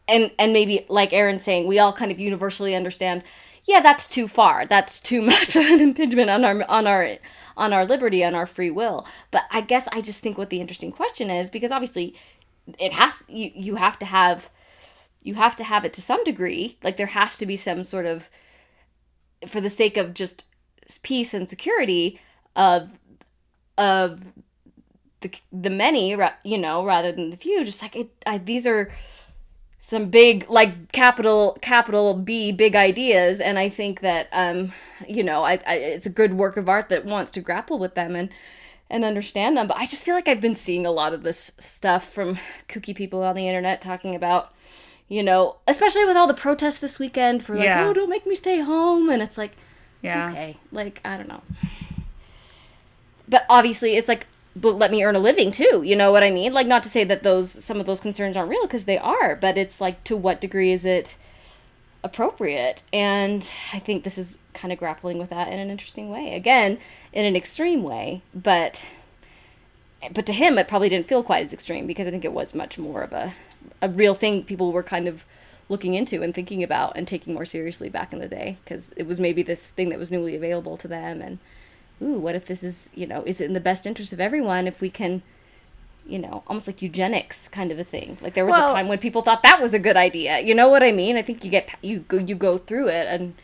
[0.09, 3.23] and and maybe like Erin's saying, we all kind of universally understand.
[3.65, 4.67] Yeah, that's too far.
[4.67, 7.17] That's too much of an impingement on our on our
[7.57, 9.07] on our liberty, on our free will.
[9.31, 12.15] But I guess I just think what the interesting question is because obviously
[12.79, 14.51] it has you you have to have
[15.23, 16.79] you have to have it to some degree.
[16.83, 18.29] Like there has to be some sort of
[19.47, 20.45] for the sake of just
[21.03, 22.21] peace and security
[22.57, 22.91] of
[23.79, 24.21] of
[25.21, 27.65] the the many, you know, rather than the few.
[27.65, 28.93] Just like it, I, these are
[29.85, 34.73] some big like capital capital B big ideas, and I think that um,
[35.09, 37.97] you know, I, I it's a good work of art that wants to grapple with
[37.97, 38.31] them and
[38.89, 39.67] and understand them.
[39.67, 42.95] But I just feel like I've been seeing a lot of this stuff from kooky
[42.95, 44.55] people on the internet talking about.
[45.09, 47.87] You know, especially with all the protests this weekend for like, Yeah.
[47.87, 49.53] oh, don't make me stay home, and it's like,
[50.01, 51.43] yeah okay like i don't know
[53.29, 56.31] but obviously it's like but let me earn a living too you know what i
[56.31, 56.53] mean?
[56.53, 59.37] Like not to say that those some of those concerns aren't real because they are
[59.37, 61.17] but it's like to what degree is it
[62.05, 62.83] appropriate?
[62.93, 66.35] And i think this is kind of grappling with that in an interesting way.
[66.35, 66.79] Again
[67.13, 68.85] in an extreme way but
[70.13, 72.55] but to him it probably didn't feel quite as extreme because i think it was
[72.55, 73.35] much more of a
[73.81, 75.25] a real thing people were kind of
[75.69, 79.07] looking into and thinking about and taking more seriously back in the day because it
[79.07, 81.39] was maybe this thing that was newly available to them and
[82.03, 84.67] ooh what if this is you know is it in the best interest of everyone
[84.67, 85.23] if we can
[86.07, 88.19] you know almost like eugenics kind of a thing?
[88.21, 90.41] Like there was Well- a time when people thought that was a good idea.
[90.41, 91.17] You know what i mean?
[91.17, 93.35] I think you get you go you go through it and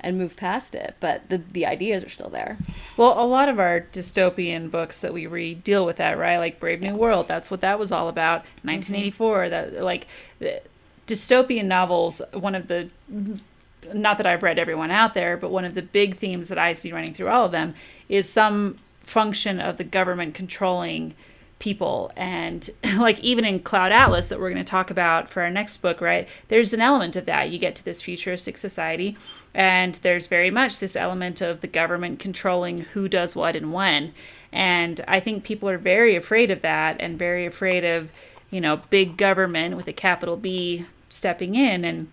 [0.00, 2.58] and move past it but the the ideas are still there.
[2.96, 6.38] Well, a lot of our dystopian books that we read deal with that, right?
[6.38, 8.40] Like Brave New World, that's what that was all about.
[8.42, 8.68] Mm-hmm.
[8.68, 10.06] 1984, that like
[10.40, 10.62] the
[11.06, 12.90] dystopian novels, one of the
[13.92, 16.72] not that I've read everyone out there, but one of the big themes that I
[16.72, 17.74] see running through all of them
[18.08, 21.14] is some function of the government controlling
[21.58, 22.12] people.
[22.16, 22.68] And
[22.98, 26.00] like even in cloud atlas that we're going to talk about for our next book
[26.00, 27.50] right there's an element of that.
[27.50, 29.16] You get to this futuristic society
[29.54, 34.12] and there's very much this element of the government controlling who does what and when.
[34.52, 38.10] And i think people are very afraid of that and very afraid of
[38.50, 42.08] you know big government with a capital b stepping in and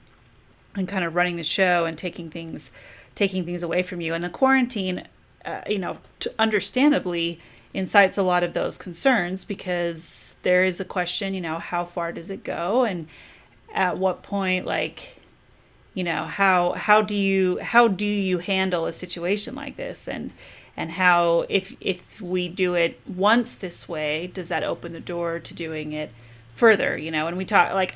[0.76, 2.71] and kind of running the show and taking things
[3.15, 4.13] taking things away from you.
[4.13, 5.07] And the quarantine
[5.45, 5.97] uh, you know
[6.38, 7.39] understandably
[7.73, 12.13] incites a lot of those concerns because there is a question, you know, how far
[12.13, 12.86] does it go?
[12.86, 13.07] And
[13.73, 15.15] at what point like
[15.93, 20.07] you know, how how do you how do you handle a situation like this?
[20.07, 20.32] And
[20.78, 25.39] and how if if we do it once this way, does that open the door
[25.39, 26.11] to doing it
[26.53, 27.28] further, you know?
[27.28, 27.95] And we talk like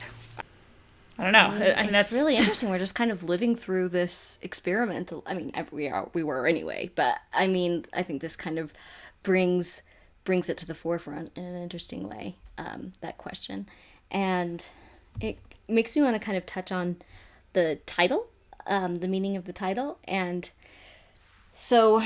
[1.19, 1.39] I don't know.
[1.39, 2.69] I mean, I mean that's really interesting.
[2.69, 5.11] We're just kind of living through this experiment.
[5.25, 8.73] I mean, we are we were anyway, but I mean, I think this kind of
[9.21, 9.81] brings
[10.23, 12.37] brings it to the forefront in an interesting way.
[12.57, 13.67] Um, that question,
[14.09, 14.65] and
[15.19, 16.97] it makes me want to kind of touch on
[17.53, 18.27] the title,
[18.65, 20.49] um, the meaning of the title, and
[21.55, 22.01] so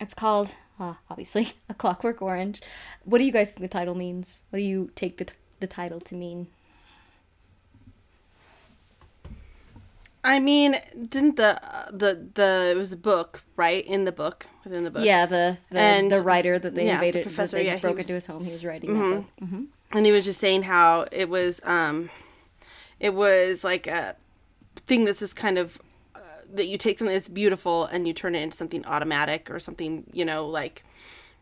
[0.00, 2.62] it's called uh, obviously a Clockwork Orange.
[3.04, 4.42] What do you guys think the title means?
[4.50, 6.48] What do you take the t- the title to mean?
[10.24, 10.76] I mean,
[11.08, 11.60] didn't the
[11.90, 13.84] the the it was a book, right?
[13.84, 15.04] In the book, within the book.
[15.04, 17.96] Yeah, the the, and, the writer that they yeah, invaded, the professor, they yeah, broke
[17.96, 18.44] was, into his home.
[18.44, 19.10] He was writing mm-hmm.
[19.10, 19.64] that book, mm-hmm.
[19.92, 22.08] and he was just saying how it was, um,
[23.00, 24.14] it was like a
[24.86, 25.80] thing that's just kind of
[26.14, 26.20] uh,
[26.52, 30.04] that you take something that's beautiful and you turn it into something automatic or something,
[30.12, 30.84] you know, like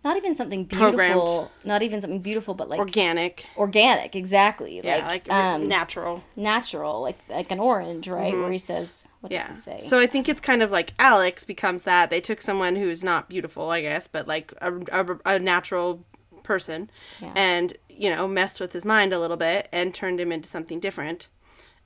[0.05, 1.51] not even something beautiful programmed.
[1.65, 7.01] not even something beautiful but like organic organic exactly yeah, like, like um, natural natural
[7.01, 8.43] like like an orange right mm-hmm.
[8.43, 9.49] where he says what yeah.
[9.49, 12.41] does he say so i think it's kind of like alex becomes that they took
[12.41, 16.05] someone who's not beautiful i guess but like a, a, a natural
[16.43, 16.91] person
[17.21, 17.33] yeah.
[17.37, 20.81] and you know messed with his mind a little bit and turned him into something
[20.81, 21.29] different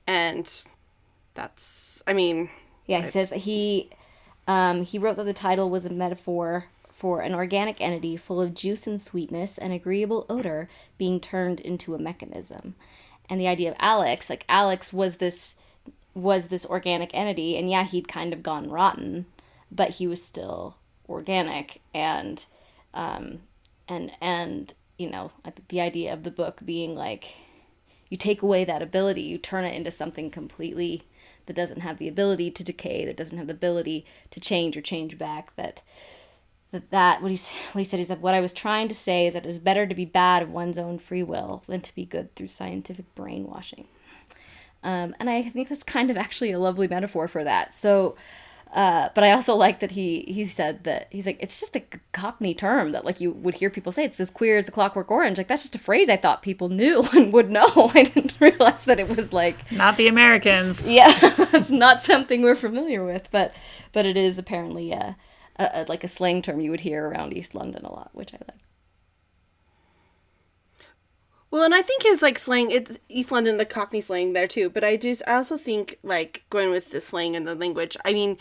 [0.07, 0.63] and
[1.33, 2.49] that's i mean
[2.85, 3.89] yeah he I, says he
[4.47, 6.65] um, he wrote that the title was a metaphor
[6.95, 11.93] for an organic entity full of juice and sweetness and agreeable odor being turned into
[11.93, 12.73] a mechanism.
[13.29, 15.57] And the idea of Alex, like Alex was this
[16.13, 19.25] was this organic entity and yeah, he'd kind of gone rotten,
[19.69, 20.77] but he was still
[21.09, 22.45] organic and
[22.93, 23.39] um
[23.89, 25.31] and and you know,
[25.67, 27.33] the idea of the book being like
[28.07, 31.03] you take away that ability, you turn it into something completely
[31.45, 34.81] that doesn't have the ability to decay, that doesn't have the ability to change or
[34.81, 35.81] change back, that
[36.75, 37.37] that that what he
[37.71, 39.59] what he said is that what I was trying to say is that it is
[39.59, 43.13] better to be bad of one's own free will than to be good through scientific
[43.15, 43.87] brainwashing.
[44.83, 47.73] Um, and I think that's kind of actually a lovely metaphor for that.
[47.73, 48.15] So,
[48.71, 51.83] uh, but I also like that he he said that he's like it's just a
[52.11, 55.09] Cockney term that like you would hear people say it's as queer as a Clockwork
[55.09, 55.37] Orange.
[55.37, 57.91] Like that's just a phrase I thought people knew and would know.
[57.95, 60.85] I didn't realize that it was like not the Americans.
[60.85, 63.55] Yeah, it's not something we're familiar with, but
[63.93, 64.93] but it is apparently.
[64.93, 65.13] Uh,
[65.57, 68.33] a, a, like a slang term you would hear around East London a lot, which
[68.33, 68.59] I like.
[71.51, 74.69] Well, and I think his like slang, it's East London, the Cockney slang there too.
[74.69, 77.95] But I just, I also think like going with the slang and the language.
[78.03, 78.37] I mean,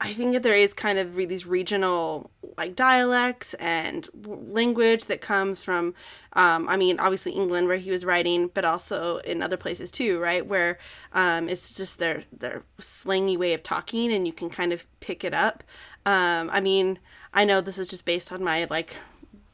[0.00, 5.62] I think that there is kind of these regional like dialects and language that comes
[5.62, 5.94] from,
[6.34, 10.18] um, I mean, obviously England where he was writing, but also in other places too,
[10.18, 10.46] right?
[10.46, 10.78] Where
[11.12, 15.24] um, it's just their their slangy way of talking, and you can kind of pick
[15.24, 15.64] it up.
[16.06, 16.98] Um, I mean,
[17.34, 18.96] I know this is just based on my like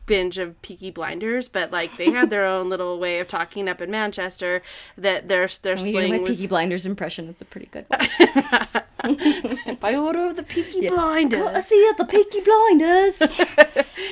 [0.05, 3.81] binge of Peaky Blinders, but like they had their own little way of talking up
[3.81, 4.63] in Manchester
[4.99, 7.29] that their their I mean, slang you know was Peaky Blinders impression.
[7.29, 9.77] It's a pretty good one.
[9.81, 10.91] By order of the Peaky yeah.
[10.91, 11.41] Blinders.
[11.41, 13.23] Courtesy of the Peaky Blinders.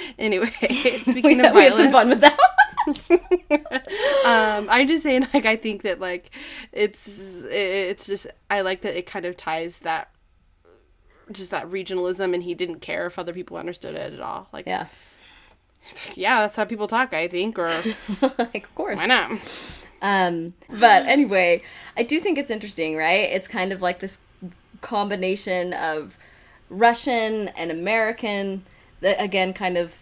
[0.19, 0.47] anyway,
[1.03, 2.39] speaking we, of violence, we have some fun with that.
[4.25, 6.31] um, I'm just saying, like, I think that like
[6.73, 10.09] it's it's just I like that it kind of ties that
[11.33, 14.49] just that regionalism, and he didn't care if other people understood it at all.
[14.53, 14.87] Like, yeah
[16.15, 17.69] yeah, that's how people talk, I think, or
[18.39, 19.31] like, of course, why not?
[20.03, 21.63] Um, but anyway,
[21.97, 23.31] I do think it's interesting, right?
[23.31, 24.19] It's kind of like this
[24.81, 26.17] combination of
[26.69, 28.65] Russian and American
[29.01, 29.95] that again kind of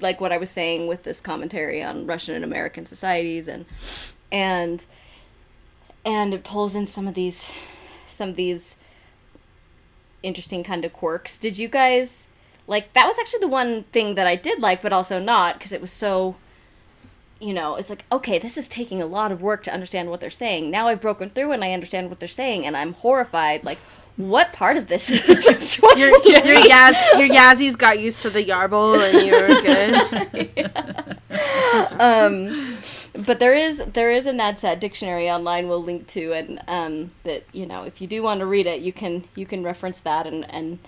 [0.00, 3.66] like what I was saying with this commentary on Russian and American societies and
[4.32, 4.84] and
[6.04, 7.52] and it pulls in some of these
[8.08, 8.76] some of these
[10.22, 11.38] interesting kind of quirks.
[11.38, 12.28] Did you guys
[12.66, 15.72] like that was actually the one thing that I did like, but also not because
[15.72, 16.36] it was so.
[17.40, 20.20] You know, it's like okay, this is taking a lot of work to understand what
[20.20, 20.70] they're saying.
[20.70, 23.64] Now I've broken through and I understand what they're saying, and I'm horrified.
[23.64, 23.78] Like,
[24.16, 28.98] what part of this is Your your Yaz your glazzies got used to the yarble
[28.98, 29.60] and you were
[30.58, 32.00] good.
[32.00, 32.76] um,
[33.14, 37.44] but there is there is a NADSAT dictionary online we'll link to, and um, that
[37.52, 40.26] you know if you do want to read it, you can you can reference that
[40.26, 40.78] and and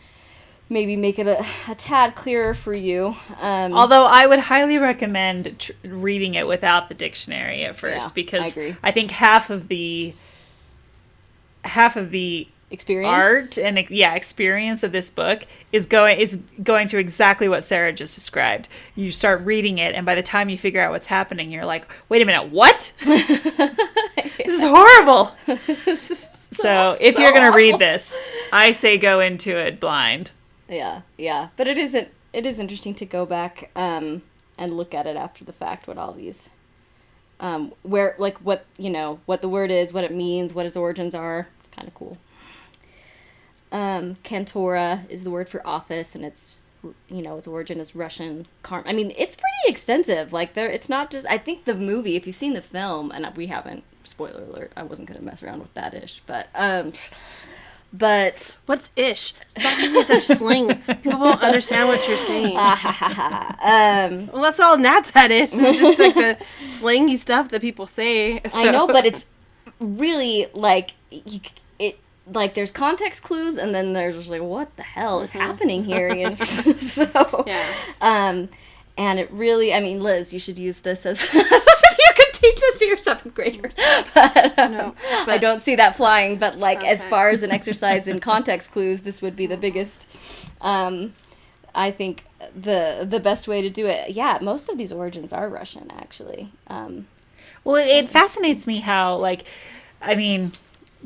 [0.68, 3.14] maybe make it a, a tad clearer for you.
[3.40, 8.12] Um, Although I would highly recommend tr- reading it without the dictionary at first Yeah,
[8.14, 8.76] because agree.
[8.82, 10.14] I think half of the
[11.64, 16.88] half of the experience art and yeah experience of this book is going is going
[16.88, 18.68] through exactly what Sarah just described.
[18.94, 21.86] You start reading it, and by the time you figure out what's happening, you're like,
[22.08, 22.92] "Wait a minute, what?
[23.04, 25.34] this is horrible."
[26.54, 28.16] So, if you're gonna read this,
[28.52, 30.30] I say go into it blind.
[30.68, 32.08] Yeah, yeah, but it isn't.
[32.32, 34.22] It is interesting to go back um,
[34.56, 35.88] and look at it after the fact.
[35.88, 36.50] What all these,
[37.40, 40.76] um, where like what you know, what the word is, what it means, what its
[40.76, 41.48] origins are.
[41.60, 42.18] It's kind of cool.
[43.74, 46.60] Um, Cantora is the word for office, and it's
[47.08, 48.46] you know its origin is Russian.
[48.62, 50.32] Car- I mean, it's pretty extensive.
[50.32, 51.26] Like there, it's not just.
[51.26, 53.82] I think the movie, if you've seen the film, and we haven't.
[54.04, 54.70] Spoiler alert!
[54.76, 56.92] I wasn't gonna mess around with that ish, but um,
[57.92, 59.34] but What's ish?
[59.58, 60.76] Stop using such slang.
[61.02, 62.56] People won't understand what you're saying.
[62.56, 65.50] um, Well, that's all Nadsat is.
[65.52, 66.36] It's just like the
[66.78, 68.40] slangy stuff that people say.
[68.52, 69.26] I know, but it's
[69.80, 71.40] really like you.
[72.26, 76.12] Like there's context clues, and then there's just like, what the hell is happening here?
[76.12, 76.34] You know?
[76.76, 77.64] so, Yeah.
[78.00, 78.48] um,
[78.96, 82.32] and it really, I mean, Liz, you should use this as, as if you could
[82.34, 83.72] teach this to your seventh graders.
[84.14, 84.94] But, um, No,
[85.26, 86.36] I don't see that flying.
[86.38, 90.08] But like, as far as an exercise in context clues, this would be the biggest.
[90.62, 91.12] Um,
[91.74, 94.10] I think the the best way to do it.
[94.10, 96.52] Yeah, most of these origins are Russian, actually.
[96.68, 97.06] Um,
[97.64, 99.44] Well, it, it fascinates me how, like,
[100.00, 100.52] I mean,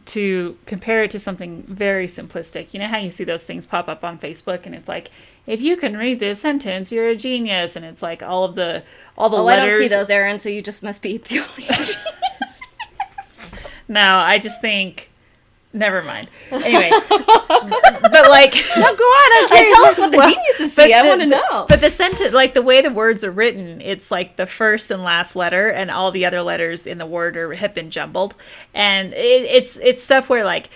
[0.07, 2.73] to compare it to something very simplistic.
[2.73, 5.11] You know how you see those things pop up on Facebook, and it's like,
[5.47, 8.83] if you can read this sentence, you're a genius, and it's like all of the
[9.17, 10.39] all the oh, I don't see those, Erin.
[10.39, 11.63] So you just must be the only.
[11.65, 11.97] Genius.
[13.89, 15.08] no, I just think.
[15.73, 16.29] Never mind.
[16.51, 19.43] Anyway, but like, No, go on.
[19.43, 19.77] I'm curious.
[19.77, 20.93] tell us what the Well, geniuses but see.
[20.95, 21.66] I want to know.
[21.69, 25.03] But the sentence, like the way the words are written, it's like the first and
[25.05, 28.35] last letter, and all the other letters in the word are, have been jumbled,
[28.73, 30.71] and it, it's it's stuff where like,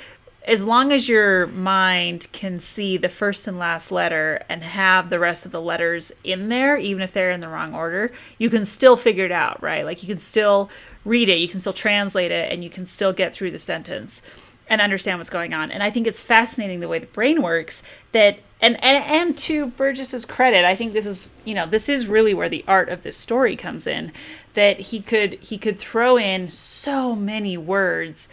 [0.47, 5.18] as long as your mind can see the first and last letter and have the
[5.18, 8.66] rest of the letters in there, even if they're in the wrong order, you can
[8.66, 9.86] still figure it out, right?
[9.86, 10.68] Like you can still
[11.07, 14.20] read it, you can still translate it, and you can still get through the sentence
[14.68, 15.70] and understand what's going on.
[15.70, 17.82] And I think it's fascinating the way the brain works
[18.12, 22.06] that and, and and to Burgess's credit, I think this is you know, this is
[22.06, 24.12] really where the art of this story comes in.
[24.54, 28.28] That he could he could throw in so many words.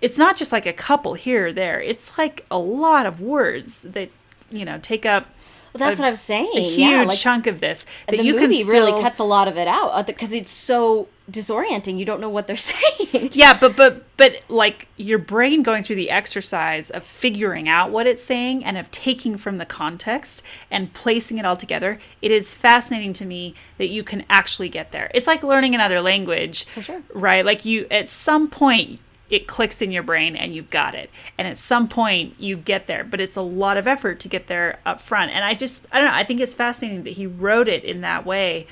[0.00, 1.80] It's not just like a couple here or there.
[1.80, 4.10] It's like a lot of words that,
[4.50, 5.26] you know, take up
[5.72, 6.50] Well, that's a- what I'm saying.
[6.54, 7.86] a huge yeah, like chunk of this.
[8.06, 10.32] That the you can movie still, really cuts a lot of it out uh, because
[10.32, 11.98] it's so disorienting.
[11.98, 13.30] You don't know what they're saying.
[13.32, 18.06] Yeah, but but but like your brain going through the exercise of figuring out what
[18.06, 22.52] it's saying and of taking from the context and placing it all together, it is
[22.52, 25.10] fascinating to me that you can actually get there.
[25.14, 26.64] It's like learning another language.
[26.66, 27.02] For sure.
[27.14, 27.44] Right?
[27.44, 29.00] Like you at some point
[29.30, 31.10] it clicks in your brain and you've got it.
[31.36, 34.46] And at some point you get there, but it's a lot of effort to get
[34.46, 35.32] there up front.
[35.32, 38.00] And I just I don't know, I think it's fascinating that he wrote it in
[38.00, 38.66] that way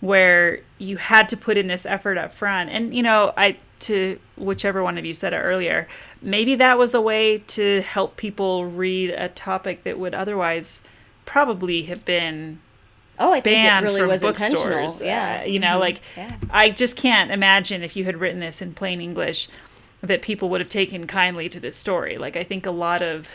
[0.00, 2.70] where you had to put in this effort up front.
[2.70, 5.88] And you know, I to whichever one of you said it earlier,
[6.22, 10.82] maybe that was a way to help people read a topic that would otherwise
[11.24, 12.60] probably have been
[13.18, 14.62] Oh, I think it really from was intentional.
[14.62, 15.00] bookstores.
[15.02, 15.80] Yeah, Uh, you know, Mhm.
[15.80, 16.32] like Yeah.
[16.50, 19.48] I just can't imagine if you had written this in plain English
[20.06, 22.18] that people would have taken kindly to this story.
[22.18, 23.28] Like I think a lot of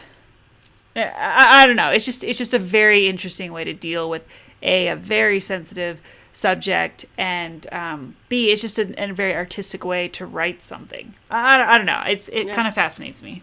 [0.96, 1.90] I, I, I don't know.
[1.90, 4.28] It's just it's just a very interesting way to deal with
[4.62, 6.02] a a very sensitive
[6.34, 11.14] subject and um, b it's just a, a very artistic way to write something.
[11.30, 12.04] I, I, I don't know.
[12.08, 13.42] It's it kind of fascinates me.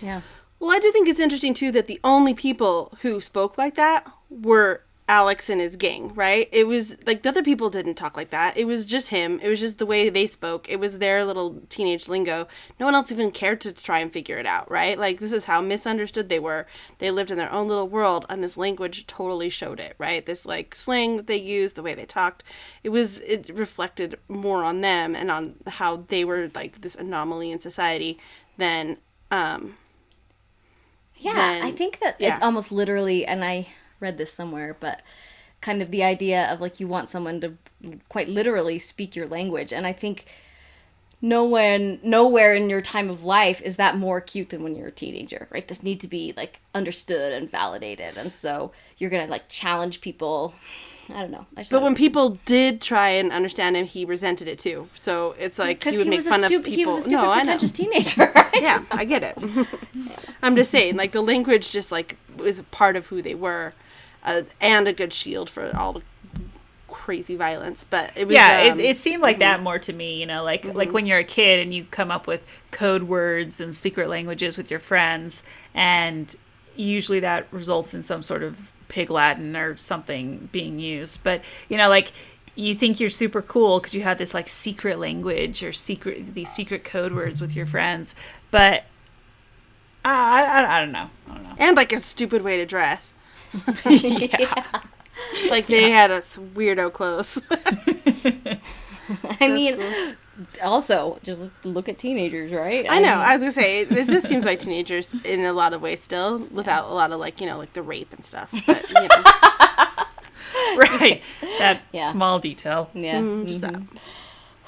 [0.00, 0.20] yeah.
[0.58, 4.10] Well, I do think it's interesting too that the only people who spoke like that
[4.30, 6.48] were Alex and his gang, right?
[6.50, 8.56] It was like the other people didn't talk like that.
[8.56, 9.38] It was just him.
[9.40, 10.68] It was just the way they spoke.
[10.68, 12.48] It was their little teenage lingo.
[12.80, 14.98] No one else even cared to try and figure it out, right?
[14.98, 16.66] Like this is how misunderstood they were.
[16.98, 20.26] They lived in their own little world and this language totally showed it, right?
[20.26, 22.42] This like slang that they used, the way they talked.
[22.82, 27.52] It was it reflected more on them and on how they were like this anomaly
[27.52, 28.18] in society
[28.58, 28.96] than
[29.30, 29.76] um
[31.16, 32.34] Yeah, then- I think that yeah.
[32.34, 33.68] it's almost literally, and I
[34.00, 35.02] read this somewhere, but
[35.60, 37.56] kind of the idea of like you want someone to
[38.08, 39.72] quite literally speak your language.
[39.72, 40.26] And I think
[41.22, 44.92] nowhere nowhere in your time of life is that more acute than when you're a
[44.92, 49.48] teenager right this needs to be like understood and validated and so you're gonna like
[49.48, 50.54] challenge people
[51.08, 54.48] i don't know I just But when people did try and understand him, he resented
[54.48, 54.88] it too.
[54.94, 56.72] So it's like he would make was a fun of people.
[56.72, 58.54] he was a stupid no, pretentious teenager right?
[58.60, 59.38] yeah, I get it.
[60.42, 63.72] I'm just saying, like the language just like was part of who they were,
[64.26, 66.02] uh, and a good shield for all the
[66.88, 67.84] crazy violence.
[67.88, 70.20] But it was yeah, um, it, it seemed like that more to me.
[70.20, 73.60] You know, like like when you're a kid and you come up with code words
[73.60, 76.34] and secret languages with your friends, and
[76.74, 81.22] usually that results in some sort of pig Latin or something being used.
[81.22, 82.12] But you know, like
[82.56, 86.50] you think you're super cool because you have this like secret language or secret these
[86.50, 88.14] secret code words with your friends,
[88.50, 88.84] but.
[90.08, 91.10] I, I, I don't know.
[91.28, 91.54] I don't know.
[91.58, 93.12] and like a stupid way to dress.
[93.86, 94.64] yeah.
[95.50, 97.40] Like they had us weirdo clothes.
[99.40, 99.80] i mean
[100.62, 103.08] also just look at teenagers right I know.
[103.16, 105.80] mean, I was gonna say it, it just seems like teenagers in a lot of
[105.80, 108.50] ways still, without a lot of like you know like the rape and stuff.
[108.66, 109.22] But you know,
[110.76, 111.22] right.
[111.58, 112.10] That Yeah.
[112.10, 112.90] small detail.
[112.94, 113.28] yeah mm-hmm.
[113.28, 113.46] Mm-hmm.
[113.46, 113.74] just that.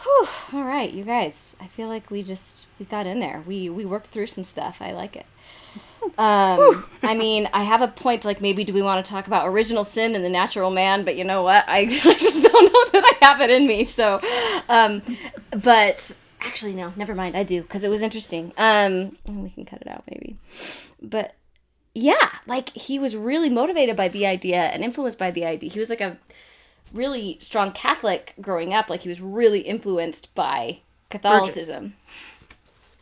[0.03, 0.29] Whew,
[0.59, 1.57] all right, you guys.
[1.61, 3.43] I feel like we just we got in there.
[3.47, 4.81] We we worked through some stuff.
[4.81, 5.27] I like it.
[6.17, 8.25] Um, I mean, I have a point.
[8.25, 11.05] Like, maybe do we want to talk about original sin and the natural man?
[11.05, 11.65] But you know what?
[11.69, 13.85] I, I just don't know that I have it in me.
[13.85, 14.21] So,
[14.69, 15.03] um,
[15.51, 17.37] but actually, no, never mind.
[17.37, 18.53] I do because it was interesting.
[18.57, 20.37] Um, we can cut it out maybe.
[21.01, 21.35] But
[21.95, 25.71] yeah, like he was really motivated by the idea and influenced by the idea.
[25.71, 26.19] He was like a
[26.93, 28.89] really strong Catholic growing up.
[28.89, 30.81] Like he was really influenced by
[31.11, 31.95] Catholicism.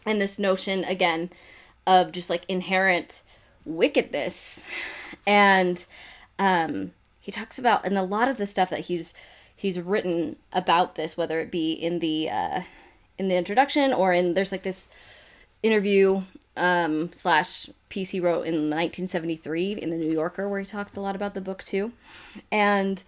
[0.05, 1.31] And this notion, again,
[1.87, 3.23] of just like inherent
[3.65, 4.65] wickedness.
[5.27, 5.85] And
[6.39, 9.15] um, he talks about, and a lot of the stuff that he's
[9.55, 12.61] he's written about this, whether it be in the uh,
[13.19, 14.89] in the introduction or in there's like this
[15.63, 16.23] interview
[16.57, 21.01] um, slash piece he wrote in 1973 in the New Yorker where he talks a
[21.01, 21.93] lot about the book too,
[22.53, 23.03] and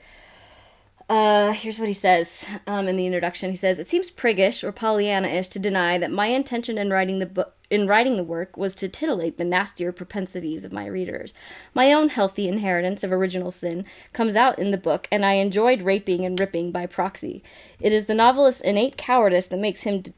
[1.09, 3.51] uh, here's what he says um, in the introduction.
[3.51, 7.27] He says, "It seems priggish or Pollyanna-ish to deny that my intention in writing the
[7.27, 11.35] book." In writing the work was to titillate the nastier propensities of my readers.
[11.75, 13.85] My own healthy inheritance of original sin
[14.15, 17.43] comes out in the book, and I enjoyed raping and ripping by proxy.
[17.79, 20.15] It is the novelist's innate cowardice that makes him d-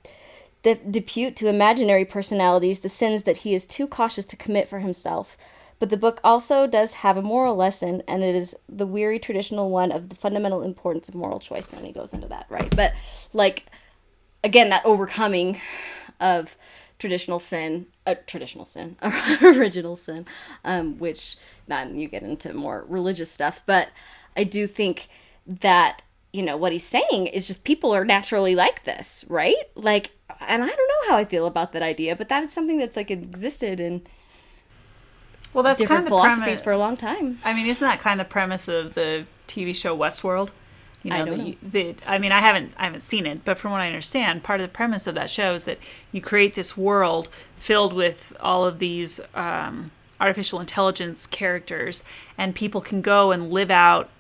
[0.62, 4.78] de- depute to imaginary personalities the sins that he is too cautious to commit for
[4.78, 5.36] himself.
[5.80, 9.70] But the book also does have a moral lesson, and it is the weary traditional
[9.70, 11.72] one of the fundamental importance of moral choice.
[11.72, 12.74] And he goes into that, right?
[12.76, 12.92] But,
[13.32, 13.64] like,
[14.44, 15.58] again, that overcoming
[16.20, 16.54] of
[16.98, 18.96] traditional sin, uh, traditional sin,
[19.42, 20.26] original sin,
[20.66, 23.62] um, which then you get into more religious stuff.
[23.64, 23.88] But
[24.36, 25.08] I do think
[25.46, 29.56] that, you know, what he's saying is just people are naturally like this, right?
[29.74, 30.10] Like,
[30.40, 32.96] and I don't know how I feel about that idea, but that is something that's
[32.96, 34.02] like existed in
[35.52, 36.60] Well, that's different kind of the philosophies premise.
[36.60, 37.40] for a long time.
[37.44, 40.50] I mean, isn't that kind of the premise of the TV show Westworld?
[41.02, 41.54] You know, I know.
[41.72, 44.60] you- I mean, I haven't, I haven't seen it, but from what I understand, part
[44.60, 45.78] of the premise of that show is that
[46.12, 49.90] you create this world filled with all of these um,
[50.20, 52.04] artificial intelligence characters,
[52.36, 54.10] and people can go and live out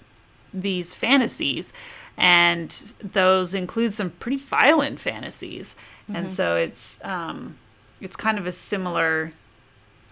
[0.54, 1.72] these fantasies,
[2.16, 2.70] and
[3.02, 5.76] those include some pretty violent fantasies,
[6.12, 7.56] and so it's um,
[8.00, 9.32] it's kind of a similar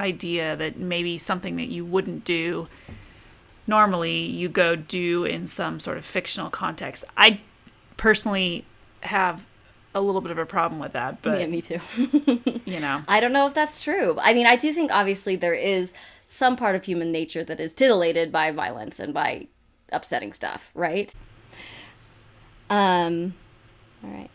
[0.01, 2.69] idea that maybe something that you wouldn't do
[3.69, 7.05] normally you go do in some sort of fictional context.
[7.17, 7.41] I
[7.97, 8.65] personally
[9.03, 9.45] have
[9.95, 11.79] a little bit of a problem with that, but yeah, me too.
[12.65, 14.17] you know, I don't know if that's true.
[14.21, 15.93] I mean, I do think obviously there is
[16.27, 19.47] some part of human nature that is titillated by violence and by
[19.93, 21.15] upsetting stuff, right?
[22.71, 23.35] Um,
[24.03, 24.31] all right.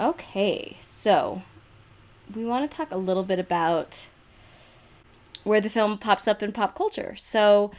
[0.00, 1.42] Okay, so
[2.34, 4.07] we want to talk a little bit about
[5.48, 7.14] where the film pops up in pop culture.
[7.16, 7.72] So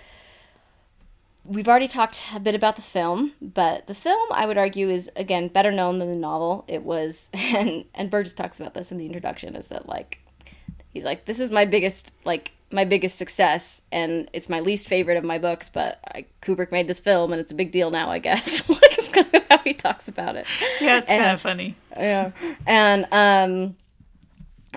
[1.46, 5.10] we've already talked a bit about the film, but the film I would argue is
[5.16, 6.66] again better known than the novel.
[6.68, 10.20] It was and and Burgess talks about this in the introduction is that like
[10.94, 15.18] he's like this is my biggest like my biggest success and it's my least favorite
[15.18, 18.12] of my books, but I, Kubrick made this film and it's a big deal now,
[18.12, 18.70] I guess.
[18.70, 20.46] like it's kind of how he talks about it.
[20.80, 21.76] yeah, it's And- kind of funny.
[21.98, 22.32] yeah
[22.68, 23.76] and um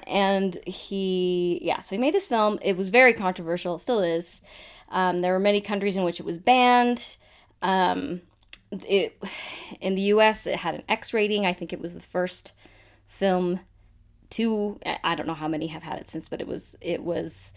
[0.07, 2.59] and he yeah so he made this film.
[2.63, 3.77] It was very controversial.
[3.77, 4.41] It still is.
[4.89, 7.17] Um, there were many countries in which it was banned.
[7.63, 8.23] Um,
[8.71, 9.23] it
[9.81, 11.47] in the us it had an x rating.
[11.47, 12.53] I think it was the first
[13.07, 13.61] film
[14.31, 17.53] to i don't know how many have had it since but it was it was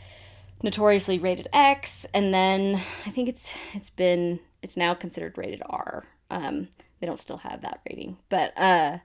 [0.61, 2.05] notoriously rated x.
[2.13, 6.05] And then i think it's it's been it's now considered rated r.
[6.29, 6.69] Um,
[6.99, 8.17] they don't still have that rating.
[8.29, 8.97] But uh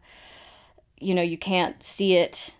[1.02, 2.54] you know, you can't see it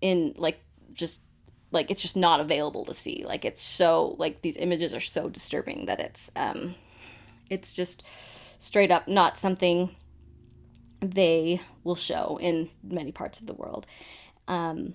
[0.00, 0.60] in like
[0.92, 1.22] just
[1.70, 3.24] like it's just not available to see.
[3.26, 6.74] Like it's so like these images are so disturbing that it's um
[7.50, 8.02] it's just
[8.58, 9.94] straight up not something
[11.00, 13.86] they will show in many parts of the world.
[14.46, 14.94] Um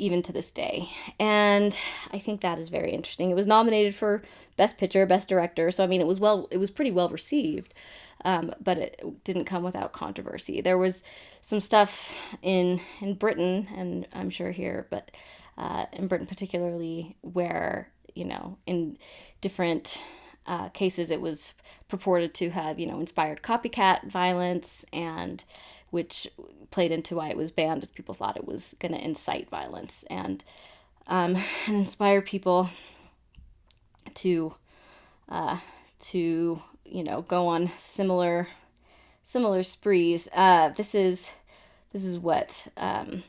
[0.00, 0.90] even to this day.
[1.18, 1.76] And
[2.12, 3.30] I think that is very interesting.
[3.30, 4.22] It was nominated for
[4.56, 7.74] Best Picture, Best Director, so I mean it was well it was pretty well received.
[8.22, 10.60] Um, but it didn't come without controversy.
[10.60, 11.02] There was
[11.40, 15.10] some stuff in in Britain and I'm sure here, but
[15.56, 18.98] uh, in Britain particularly, where you know in
[19.40, 20.02] different
[20.46, 21.54] uh, cases it was
[21.88, 25.44] purported to have you know inspired copycat violence and
[25.90, 26.28] which
[26.70, 30.04] played into why it was banned, as people thought it was going to incite violence
[30.10, 30.44] and
[31.06, 31.36] um,
[31.66, 32.70] and inspire people
[34.14, 34.54] to
[35.28, 35.58] uh,
[36.00, 38.48] to you know go on similar
[39.22, 40.28] similar sprees.
[40.34, 41.32] Uh, this is
[41.92, 43.24] this is what um,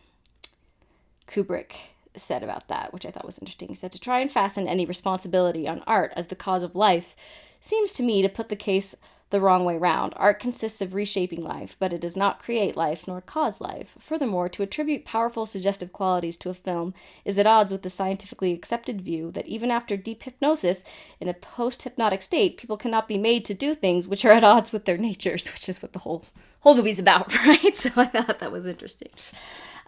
[1.28, 1.74] Kubrick
[2.16, 3.70] said about that, which I thought was interesting.
[3.70, 7.16] He said to try and fasten any responsibility on art as the cause of life
[7.60, 8.96] seems to me to put the case
[9.32, 10.14] the wrong way round.
[10.16, 13.96] Art consists of reshaping life, but it does not create life nor cause life.
[14.00, 16.94] Furthermore, to attribute powerful suggestive qualities to a film
[17.26, 20.84] is at odds with the scientifically accepted view that even after deep hypnosis,
[21.20, 24.44] in a post hypnotic state, people cannot be made to do things which are at
[24.44, 26.26] odds with their natures, which is what the whole
[26.62, 27.76] whole movie's about, right?
[27.76, 29.10] So I thought that was interesting.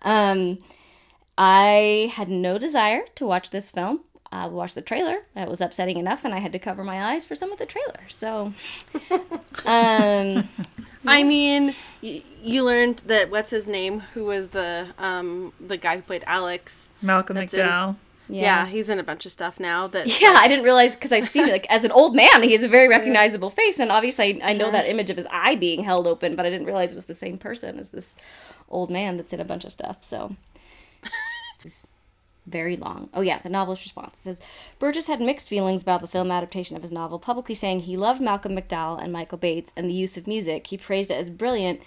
[0.02, 0.58] Um,
[1.38, 4.02] I had no desire to watch this film.
[4.34, 5.20] I watched the trailer.
[5.36, 7.66] It was upsetting enough, and I had to cover my eyes for some of the
[7.66, 8.00] trailer.
[8.08, 8.54] So,
[9.66, 10.50] um,
[11.06, 15.98] I mean, y- you learned that what's his name, who was the um the guy
[15.98, 16.90] who played Alex.
[17.02, 17.96] Malcolm That's in- McDowell.
[18.30, 18.66] Yeah.
[18.66, 19.86] he's in a bunch of stuff now.
[19.86, 22.42] That Yeah, I didn't realize because I've seen it like as an old man.
[22.42, 25.28] He has a very recognizable face, and obviously I, I know that image of his
[25.30, 28.16] eye being held open, but I didn't realize it was the same person as this
[28.70, 29.98] old man that's in a bunch of stuff.
[30.02, 30.36] So
[31.64, 31.86] it's
[32.46, 33.10] very long.
[33.14, 34.41] Oh yeah, the novelist's response it says
[34.80, 38.22] Burgess had mixed feelings about the film adaptation of his novel, publicly saying he loved
[38.22, 40.68] Malcolm McDowell and Michael Bates and the use of music.
[40.68, 41.82] He praised it as brilliant.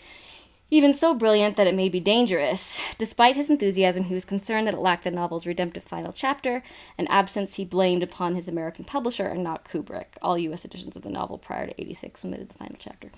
[0.69, 2.77] Even so brilliant that it may be dangerous.
[2.99, 6.65] Despite his enthusiasm, he was concerned that it lacked the novel's redemptive final chapter,
[6.99, 10.17] an absence he blamed upon his American publisher and not Kubrick.
[10.21, 10.65] All U.S.
[10.65, 13.13] editions of the novel prior to '86 omitted the final chapter.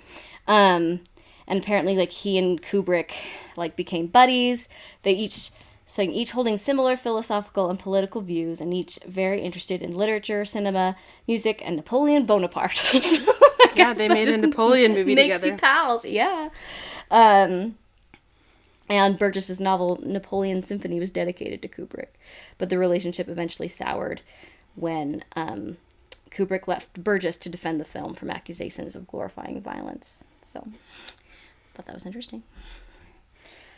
[0.47, 1.01] Um,
[1.47, 3.13] and apparently, like he and Kubrick,
[3.57, 4.69] like became buddies.
[5.03, 5.51] They each,
[5.89, 10.97] so each holding similar philosophical and political views, and each very interested in literature, cinema,
[11.27, 12.77] music, and Napoleon Bonaparte.
[13.03, 13.33] So
[13.75, 15.47] Yeah, they made a Napoleon movie makes together.
[15.55, 16.05] you pals.
[16.05, 16.49] Yeah.
[17.11, 17.77] Um,
[18.89, 22.09] and Burgess's novel Napoleon Symphony was dedicated to Kubrick,
[22.57, 24.23] but the relationship eventually soured
[24.75, 25.77] when um,
[26.31, 30.25] Kubrick left Burgess to defend the film from accusations of glorifying violence.
[30.47, 30.67] So,
[31.75, 32.43] thought that was interesting.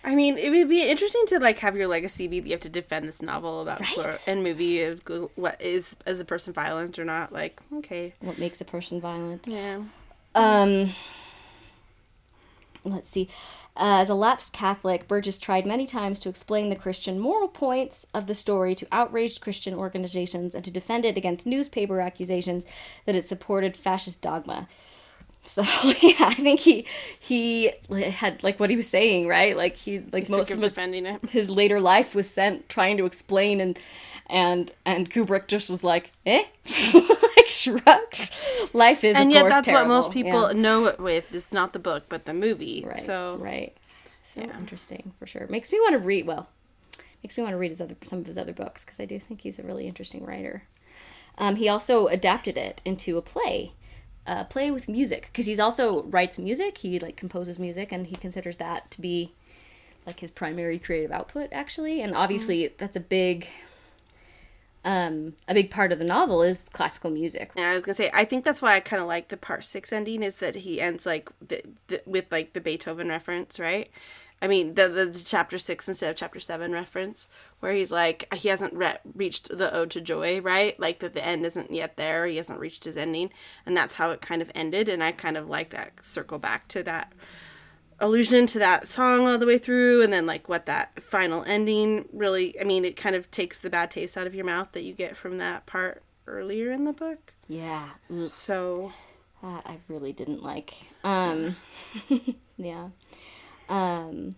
[0.02, 2.60] I mean, it would be interesting to like have your legacy be that you have
[2.60, 4.24] to defend this novel about Right.
[4.26, 5.02] and movie of
[5.34, 7.32] what is as a person violent or not.
[7.32, 9.46] Like, okay, What makes a person violent?
[9.46, 9.80] yeah.
[10.34, 10.94] Um,
[12.84, 13.28] let's see.
[13.76, 18.06] Uh, as a lapsed Catholic, Burgess tried many times to explain the Christian moral points
[18.12, 22.64] of the story to outraged Christian organizations and to defend it against newspaper accusations
[23.06, 24.68] that it supported fascist dogma.
[25.44, 26.86] So yeah, I think he
[27.18, 29.56] he had like what he was saying, right?
[29.56, 31.22] Like he like Sick most of defending it.
[31.30, 33.78] his later life was sent trying to explain and
[34.28, 36.44] and and Kubrick just was like, eh,
[36.94, 38.14] like shrug.
[38.72, 40.60] Life is, And yet, that's what most people Yeah.
[40.60, 42.84] know it with is not the book, but the movie.
[42.86, 43.00] Right.
[43.00, 43.76] So right.
[44.22, 44.56] So yeah.
[44.58, 45.46] interesting for sure.
[45.48, 46.26] Makes me want to read.
[46.26, 46.48] Well,
[47.24, 49.18] makes me want to read his other some of his other books because I do
[49.18, 50.64] think he's a really interesting writer.
[51.38, 53.72] Um, he also adapted it into a play,
[54.26, 56.78] a play with music because he's also writes music.
[56.78, 59.32] He like composes music and he considers that to be
[60.06, 62.00] like his primary creative output actually.
[62.02, 62.72] And obviously Mm.
[62.78, 63.48] that's a big
[64.82, 68.10] um a big part of the novel is classical music Yeah, I was gonna say.
[68.14, 70.80] I think that's why I kind of like the part six ending is that he
[70.80, 73.90] ends like the, the, with like the Beethoven reference, right?
[74.42, 77.28] I mean, the, the the chapter six instead of chapter seven reference,
[77.60, 80.78] where he's like he hasn't re- reached the ode to joy, right?
[80.80, 82.26] Like that the end isn't yet there.
[82.26, 83.30] He hasn't reached his ending,
[83.66, 84.88] and that's how it kind of ended.
[84.88, 87.12] And I kind of like that circle back to that
[87.98, 92.08] allusion to that song all the way through and then like what that final ending
[92.14, 94.82] really i mean it kind of takes the bad taste out of your mouth that
[94.84, 98.90] you get from that part earlier in the book yeah Mm, so
[99.42, 100.72] that i really didn't like
[101.04, 101.56] um
[102.56, 102.88] yeah
[103.70, 104.34] um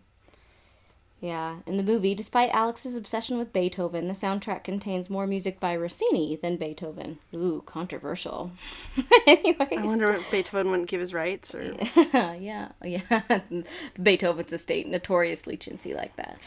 [1.20, 5.76] Yeah, in the movie, despite Alex's obsession with Beethoven, the soundtrack contains more music by
[5.76, 7.18] Rossini than Beethoven.
[7.34, 8.50] Ooh, controversial.
[9.26, 9.78] Anyways.
[9.78, 11.74] I wonder if Beethoven wouldn't give his rights or
[12.12, 13.22] yeah, yeah.
[14.02, 16.38] Beethoven's estate notoriously chintzy like that.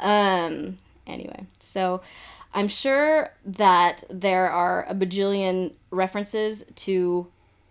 [0.00, 0.78] Um.
[1.06, 2.00] Anyway, so
[2.52, 7.28] I'm sure that there are a bajillion references to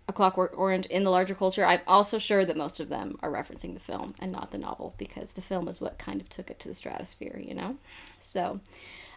[0.08, 1.64] A Clockwork Orange in the larger culture.
[1.64, 4.94] I'm also sure that most of them are referencing the film and not the novel
[4.98, 7.76] because the film is what kind of took it to the stratosphere, you know.
[8.20, 8.60] So,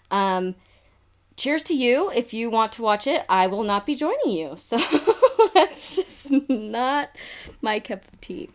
[0.10, 0.56] um,
[1.38, 2.12] cheers to you.
[2.12, 4.56] If you want to watch it, I will not be joining you.
[4.56, 4.78] So
[5.54, 7.16] that's just not
[7.62, 8.50] my cup of tea.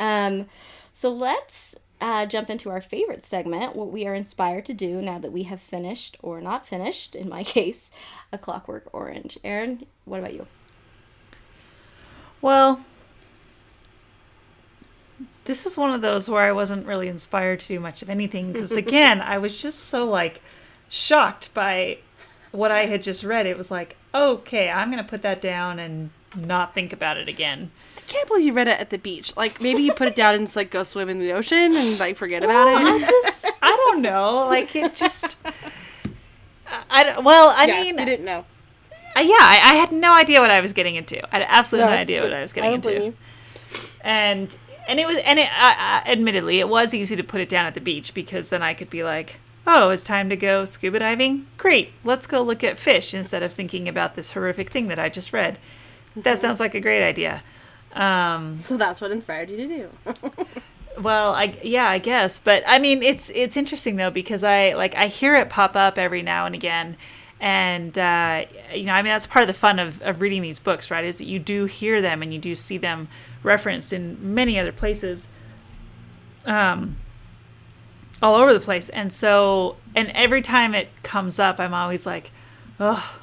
[0.00, 0.46] Um,
[0.92, 5.18] so let's uh, jump into our favorite segment, what we are inspired to do now
[5.18, 7.90] that we have finished or not finished, in my case,
[8.32, 9.38] A Clockwork Orange.
[9.44, 10.46] Erin, what about you?
[12.42, 12.80] Well,
[15.44, 18.52] this is one of those where I wasn't really inspired to do much of anything
[18.52, 20.40] because, again, I was just so like
[20.88, 21.98] shocked by
[22.52, 23.46] what I had just read.
[23.46, 27.28] It was like, okay, I'm going to put that down and not think about it
[27.28, 27.70] again.
[27.96, 29.36] I can't believe you read it at the beach.
[29.36, 31.98] Like maybe you put it down and just like go swim in the ocean and
[31.98, 33.08] like forget about I it.
[33.08, 34.46] just, I don't know.
[34.46, 35.36] Like, it just.
[36.90, 38.44] I, don't- well, I yeah, mean, I didn't know.
[39.20, 41.24] Yeah, I, I had no idea what I was getting into.
[41.34, 43.14] I had absolutely no, No, idea what I was getting don't into.
[44.02, 44.56] And
[44.88, 47.66] and it was and it uh, uh, admittedly it was easy to put it down
[47.66, 50.98] at the beach because then I could be like, oh, it's time to go scuba
[51.00, 51.46] diving.
[51.58, 55.08] Great, let's go look at fish instead of thinking about this horrific thing that I
[55.08, 55.58] just read.
[56.14, 57.42] That sounds like a great idea.
[57.92, 59.90] Um, So that's what inspired you to do.
[61.00, 64.94] well, I yeah, I guess, but I mean, it's it's interesting though because I like
[64.94, 66.96] I hear it pop up every now and again,
[67.40, 70.58] and uh, you know, I mean, that's part of the fun of of reading these
[70.58, 71.04] books, right?
[71.04, 73.08] Is that you do hear them and you do see them
[73.42, 75.28] referenced in many other places,
[76.46, 76.96] um,
[78.22, 82.30] all over the place, and so and every time it comes up, I'm always like,
[82.80, 83.18] oh,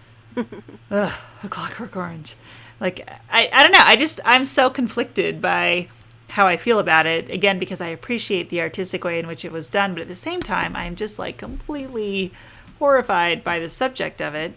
[0.36, 1.12] ugh,
[1.42, 2.36] a Clockwork Orange.
[2.80, 3.82] Like I, I don't know.
[3.82, 5.88] I just I'm so conflicted by
[6.30, 7.28] how I feel about it.
[7.30, 10.14] Again, because I appreciate the artistic way in which it was done, but at the
[10.14, 12.32] same time, I'm just like completely
[12.78, 14.54] horrified by the subject of it,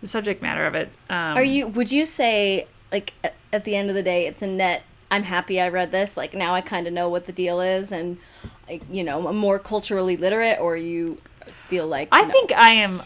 [0.00, 0.90] the subject matter of it.
[1.08, 1.66] Um, Are you?
[1.68, 4.82] Would you say like at, at the end of the day, it's a net?
[5.10, 6.16] I'm happy I read this.
[6.16, 8.18] Like now I kind of know what the deal is, and
[8.68, 10.58] like you know, I'm more culturally literate.
[10.60, 11.18] Or you
[11.68, 12.30] feel like I no?
[12.30, 13.02] think I am.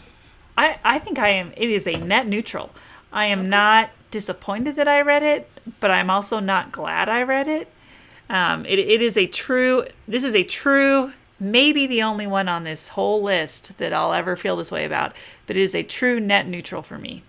[0.57, 1.53] I I think I am.
[1.57, 2.71] It is a net neutral.
[3.11, 5.49] I am not disappointed that I read it,
[5.79, 7.67] but I'm also not glad I read it.
[8.29, 9.85] Um, it, it is a true.
[10.07, 11.13] This is a true.
[11.39, 15.13] Maybe the only one on this whole list that I'll ever feel this way about,
[15.47, 17.23] but it is a true net neutral for me.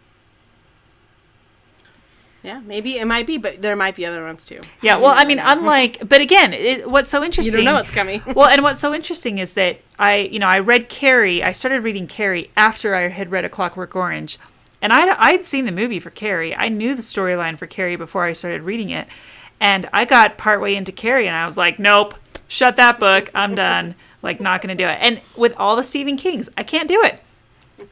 [2.42, 4.60] yeah, maybe it might be, but there might be other ones too.
[4.80, 7.52] Yeah, well, I mean, unlike, but again, it, what's so interesting?
[7.52, 8.22] You don't know what's coming.
[8.34, 11.42] well, and what's so interesting is that I, you know, I read Carrie.
[11.42, 14.38] I started reading Carrie after I had read A Clockwork Orange,
[14.80, 16.56] and I'd I'd seen the movie for Carrie.
[16.56, 19.06] I knew the storyline for Carrie before I started reading it,
[19.60, 22.14] and I got partway into Carrie, and I was like, nope,
[22.50, 23.30] shut that book.
[23.34, 23.94] I'm done.
[24.22, 24.98] Like, not going to do it.
[25.00, 27.22] And with all the Stephen Kings, I can't do it.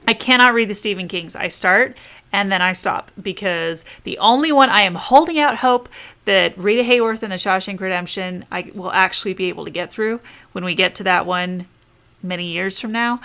[0.07, 1.35] I cannot read the Stephen Kings.
[1.35, 1.97] I start
[2.33, 5.89] and then I stop because the only one I am holding out hope
[6.27, 10.21] that Rita Hayworth and the Shawshank Redemption I will actually be able to get through
[10.53, 11.67] when we get to that one
[12.23, 13.21] many years from now.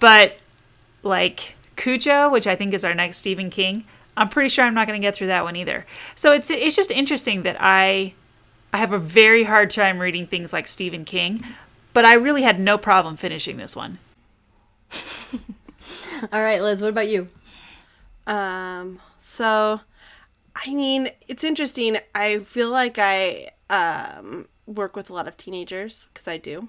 [0.00, 0.36] But
[1.02, 3.84] like Cujo, which I think is our next Stephen King,
[4.16, 5.86] I'm pretty sure I'm not going to get through that one either.
[6.14, 8.12] So it's it's just interesting that I
[8.72, 11.44] I have a very hard time reading things like Stephen King,
[11.92, 13.98] but I really had no problem finishing this one.
[16.32, 16.80] All right, Liz.
[16.80, 17.28] What about you?
[18.26, 19.80] Um, so
[20.54, 21.98] I mean, it's interesting.
[22.14, 26.68] I feel like I um work with a lot of teenagers because I do.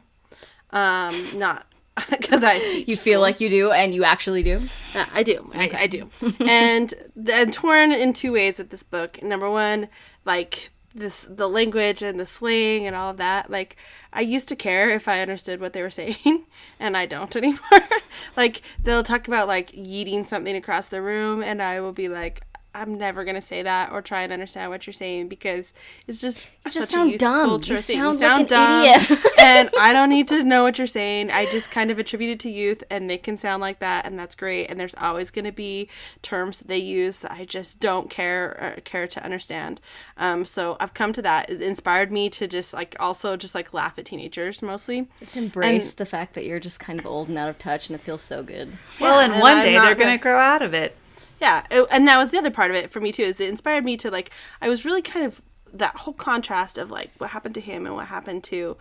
[0.71, 1.67] Um, not
[2.09, 2.87] because I teach.
[2.87, 4.61] You feel like you do, and you actually do.
[4.95, 5.49] Yeah, I do.
[5.53, 6.09] I, I do.
[6.39, 9.21] and th- I'm torn in two ways with this book.
[9.21, 9.87] Number one,
[10.25, 13.49] like this the language and the slang and all of that.
[13.49, 13.77] Like
[14.11, 16.45] I used to care if I understood what they were saying,
[16.79, 17.87] and I don't anymore.
[18.37, 22.43] like they'll talk about like yeeting something across the room, and I will be like.
[22.75, 25.73] I'm never gonna say that or try and understand what you're saying because
[26.07, 27.47] it's just just such sound a youth dumb.
[27.47, 27.97] culture You thing.
[27.97, 29.33] sound you like sound an dumb, idiot.
[29.39, 31.29] and I don't need to know what you're saying.
[31.31, 34.17] I just kind of attribute it to youth, and they can sound like that, and
[34.17, 34.67] that's great.
[34.71, 35.87] And there's always going to be
[36.21, 39.79] terms that they use that I just don't care or care to understand.
[40.17, 41.49] Um, so I've come to that.
[41.49, 45.07] It inspired me to just like also just like laugh at teenagers mostly.
[45.19, 47.95] Just embrace the fact that you're just kind of old and out of touch, and
[47.95, 48.71] it feels so good.
[48.99, 50.95] Well, and and one I'm day not they're going gonna- to grow out of it.
[51.43, 53.23] Yeah, it- and that was the other part of it for me too.
[53.23, 54.29] Is it inspired me to like
[54.61, 55.41] I was really kind of
[55.73, 58.77] that whole contrast of like what happened to him and what happened to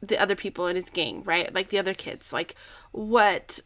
[0.00, 1.54] the other people in his gang, right?
[1.54, 2.54] Like the other kids, like
[2.92, 3.60] what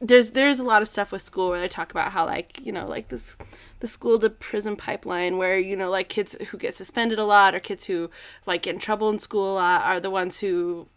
[0.00, 2.72] there's there's a lot of stuff with school where they talk about how like you
[2.72, 3.36] know like this
[3.80, 7.54] the school to prison pipeline where you know like kids who get suspended a lot
[7.54, 8.08] or kids who
[8.46, 10.88] like get in trouble in school a lot are the ones who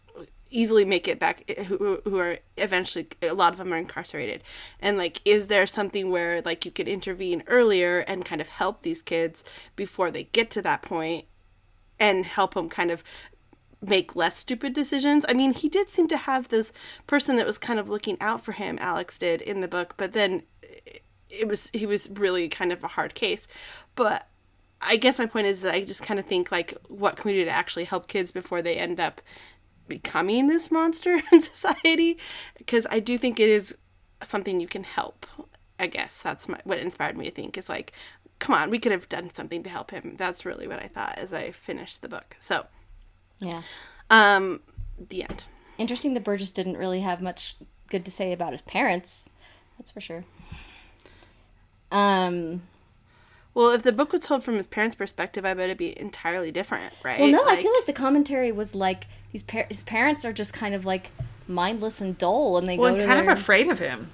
[0.52, 4.42] easily make it back eh, who, who are eventually a lot of them are incarcerated
[4.80, 8.82] and like is there something where like you could intervene earlier and kind of help
[8.82, 9.44] these kids
[9.76, 11.24] before they get to that point
[11.98, 13.04] and help them kind of
[13.82, 15.24] make less stupid decisions.
[15.28, 16.72] I mean, he did seem to have this
[17.06, 20.12] person that was kind of looking out for him, Alex did in the book, but
[20.12, 20.98] then eh,
[21.28, 23.48] it was he was really kind of a hard case.
[23.94, 24.28] But
[24.80, 27.38] I guess my point is that I just kind of think like what can we
[27.38, 29.20] do to actually help kids before they end up
[29.92, 32.16] becoming this monster in society
[32.56, 33.76] because I do think it is
[34.22, 35.26] something you can help.
[35.78, 37.92] I guess that's my, what inspired me to think is like
[38.38, 40.16] come on, we could have done something to help him.
[40.16, 42.36] That's really what I thought as I finished the book.
[42.40, 42.66] So,
[43.38, 43.62] Yeah.
[44.10, 44.60] um,
[45.08, 45.44] the end.
[45.78, 47.54] Interesting that Burgess didn't really have much
[47.88, 49.28] good to say about his parents.
[49.78, 50.24] That's for sure.
[51.92, 52.62] Um,
[53.54, 56.50] Well, if the book was told from his parents' perspective, I bet it'd be entirely
[56.50, 57.20] different, right?
[57.20, 60.54] well, no, I feel like the commentary was like these par- his parents are just
[60.54, 61.10] kind of like
[61.46, 63.30] mindless and dull, and they Well, go to kind their...
[63.30, 64.10] of afraid of him.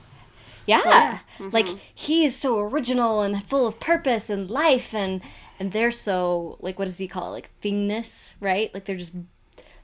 [0.66, 1.20] Yeah.
[1.41, 1.78] Like mm-hmm.
[1.95, 5.22] he is so original and full of purpose and life and
[5.59, 7.32] and they're so like what does he call it?
[7.32, 8.72] Like thingness, right?
[8.74, 9.12] Like they're just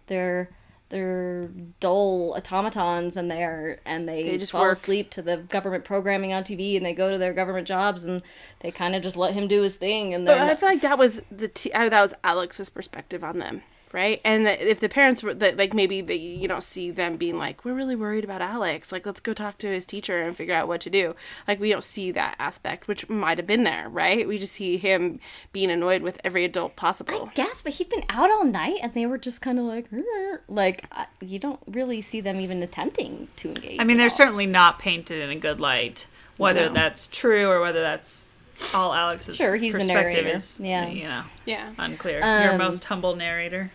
[0.08, 0.50] they're
[0.90, 1.44] they're
[1.80, 4.72] dull automatons and they're and they, They just fall work.
[4.72, 8.22] asleep to the government programming on TV and they go to their government jobs and
[8.60, 10.98] they kind of just let him do his thing and But I feel like that
[10.98, 13.62] was the t- that was Alex's perspective on them,
[13.94, 14.20] right?
[14.24, 17.38] And that if the parents were that like maybe they you don't see them being
[17.38, 20.54] like we're really worried about Alex, like let's go talk to his teacher and figure
[20.54, 21.14] out what to do.
[21.48, 24.26] Like we don't see that aspect, which might have been there, right?
[24.28, 25.20] We just see him
[25.52, 27.28] being annoyed with every adult possible.
[27.30, 29.90] I guess, but he'd been out all night, and they were just kind of like,
[29.90, 33.80] "Rrr." like I- you don't really see them even attempting to engage.
[33.80, 34.10] I mean, they're all.
[34.10, 36.06] certainly not painted in a good light.
[36.36, 36.74] Whether No.
[36.74, 38.26] that's true or whether that's
[38.74, 40.36] all Alex's Sure, he's the perspective narrator.
[40.36, 40.88] is, Yeah.
[40.88, 41.70] you know, yeah.
[41.78, 42.18] unclear.
[42.18, 43.70] Your Um, most humble narrator.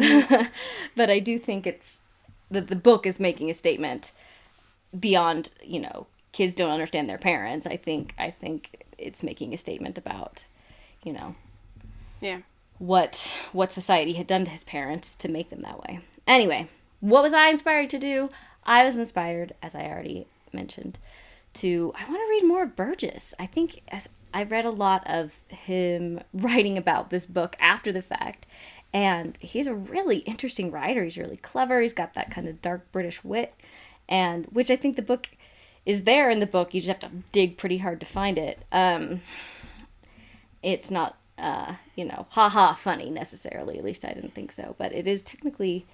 [0.00, 0.44] Mm-hmm.
[0.96, 2.02] but I do think it's
[2.50, 4.12] that the book is making a statement
[4.98, 7.66] beyond you know kids don't understand their parents.
[7.66, 10.46] I think I think it's making a statement about
[11.02, 11.34] you know
[12.20, 12.40] Yeah.
[12.78, 16.00] what what society had done to his parents to make them that way.
[16.26, 16.68] Anyway,
[17.00, 18.30] what was I inspired to do?
[18.64, 20.98] I was inspired, as I already mentioned,
[21.54, 23.34] to I want to read more of Burgess.
[23.38, 28.02] I think as I've read a lot of him writing about this book after the
[28.02, 28.46] fact,
[28.94, 31.02] and he's a really interesting writer.
[31.02, 31.82] He's really clever.
[31.82, 33.52] He's got that kind of dark British wit,
[34.08, 35.28] and which I think the book
[35.84, 36.72] is there in the book.
[36.72, 38.64] You just have to dig pretty hard to find it.
[38.70, 39.20] Um,
[40.62, 44.92] it's not uh you know haha funny necessarily at least i didn't think so but
[44.92, 45.84] it is technically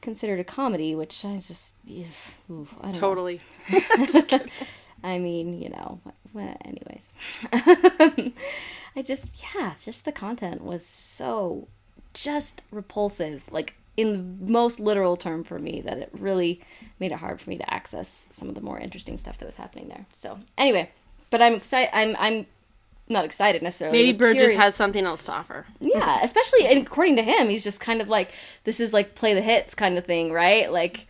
[0.00, 1.74] considered a comedy which i just
[2.48, 2.92] oof, I don't.
[2.92, 3.40] Totally.
[5.02, 6.00] i mean you know
[6.32, 7.10] well, anyways
[8.94, 11.66] i just yeah just the content was so
[12.22, 14.12] just repulsive like in
[14.44, 16.60] the most literal term for me that it really
[17.00, 19.56] made it hard for me to access some of the more interesting stuff that was
[19.56, 20.90] happening there so anyway
[21.30, 22.46] but i'm excited i'm i'm
[23.10, 24.58] not excited necessarily Maybe Burgess curious.
[24.60, 25.64] has something else to offer.
[25.80, 28.32] Yeah, especially and according to him, he's just kind of like
[28.64, 30.70] this is like play the hits kind of thing, right?
[30.70, 31.06] Like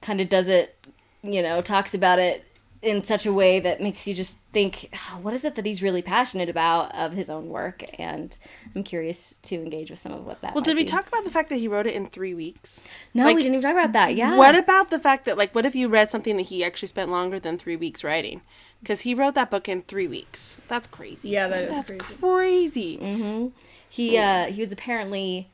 [0.00, 0.74] kind of does it,
[1.22, 2.46] you know, talks about it
[2.80, 5.82] in such a way that makes you just think, "Oh, what is it that he's
[5.82, 7.84] really passionate about of his own work?
[7.98, 8.38] And
[8.74, 10.54] I'm curious to engage with some of what that.
[10.54, 10.88] Well, might did we be.
[10.88, 12.80] talk about the fact that he wrote it in three weeks?
[13.14, 14.14] No, like, we didn't even talk about that.
[14.14, 14.36] Yeah.
[14.36, 17.10] What about the fact that, like, what if you read something that he actually spent
[17.10, 18.42] longer than three weeks writing?
[18.80, 20.60] Because he wrote that book in three weeks.
[20.68, 21.30] That's crazy.
[21.30, 22.96] Yeah, that is That's crazy.
[22.96, 23.52] crazy.
[23.88, 25.50] he uh he was apparently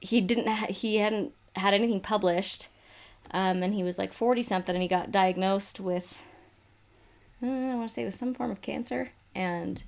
[0.00, 2.68] he didn't ha- he hadn't had anything published
[3.32, 6.22] um and he was like 40 something and he got diagnosed with
[7.42, 9.82] i want to say it was some form of cancer and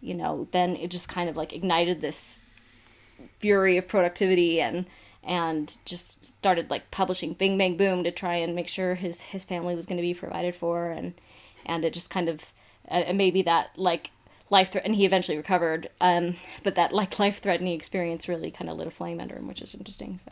[0.00, 2.44] you know then it just kind of like ignited this
[3.38, 4.86] fury of productivity and
[5.22, 9.44] and just started like publishing bing bang boom to try and make sure his his
[9.44, 11.14] family was going to be provided for and
[11.66, 12.52] and it just kind of
[12.90, 14.10] uh, and maybe that like
[14.50, 18.68] life threat and he eventually recovered um but that like life threatening experience really kind
[18.70, 20.30] of lit a flame under him which is interesting so.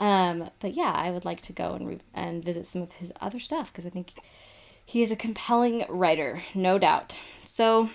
[0.00, 3.12] Um but yeah i would like to go and re- and visit some of his
[3.20, 4.14] other stuff because i think
[4.88, 7.90] he is a compelling writer no doubt so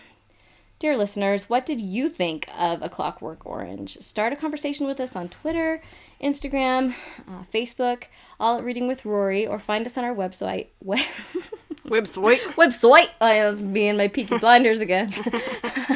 [0.84, 3.98] Dear listeners, what did you think of A Clockwork Orange?
[4.02, 5.82] Start a conversation with us on Twitter,
[6.22, 6.94] Instagram,
[7.26, 10.68] uh, Facebook, all at Reading with Rory, or find us on our website.
[11.86, 12.40] We- Website.
[12.56, 13.10] website!
[13.20, 15.14] Oh, yeah, that's and my Peaky Blinders again.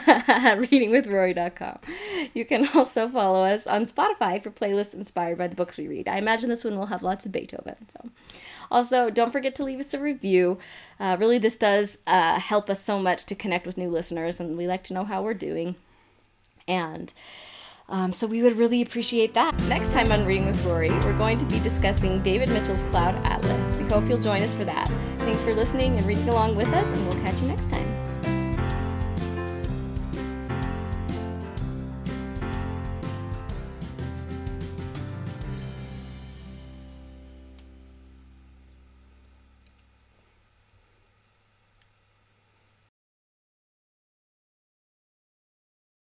[0.08, 1.80] at readingwithrory.com.
[2.34, 6.08] You can also follow us on Spotify for playlists inspired by the books we read.
[6.08, 7.76] I imagine this one will have lots of Beethoven.
[7.90, 8.10] So,
[8.70, 10.58] also don't forget to leave us a review.
[11.00, 14.58] Uh, really, this does uh, help us so much to connect with new listeners, and
[14.58, 15.76] we like to know how we're doing.
[16.68, 17.14] And
[17.90, 19.58] um, so we would really appreciate that.
[19.64, 23.76] Next time on Reading with Rory, we're going to be discussing David Mitchell's Cloud Atlas.
[23.78, 24.92] We hope you'll join us for that.
[25.28, 28.07] Thanks for listening and reading along with us, and we'll catch you next time.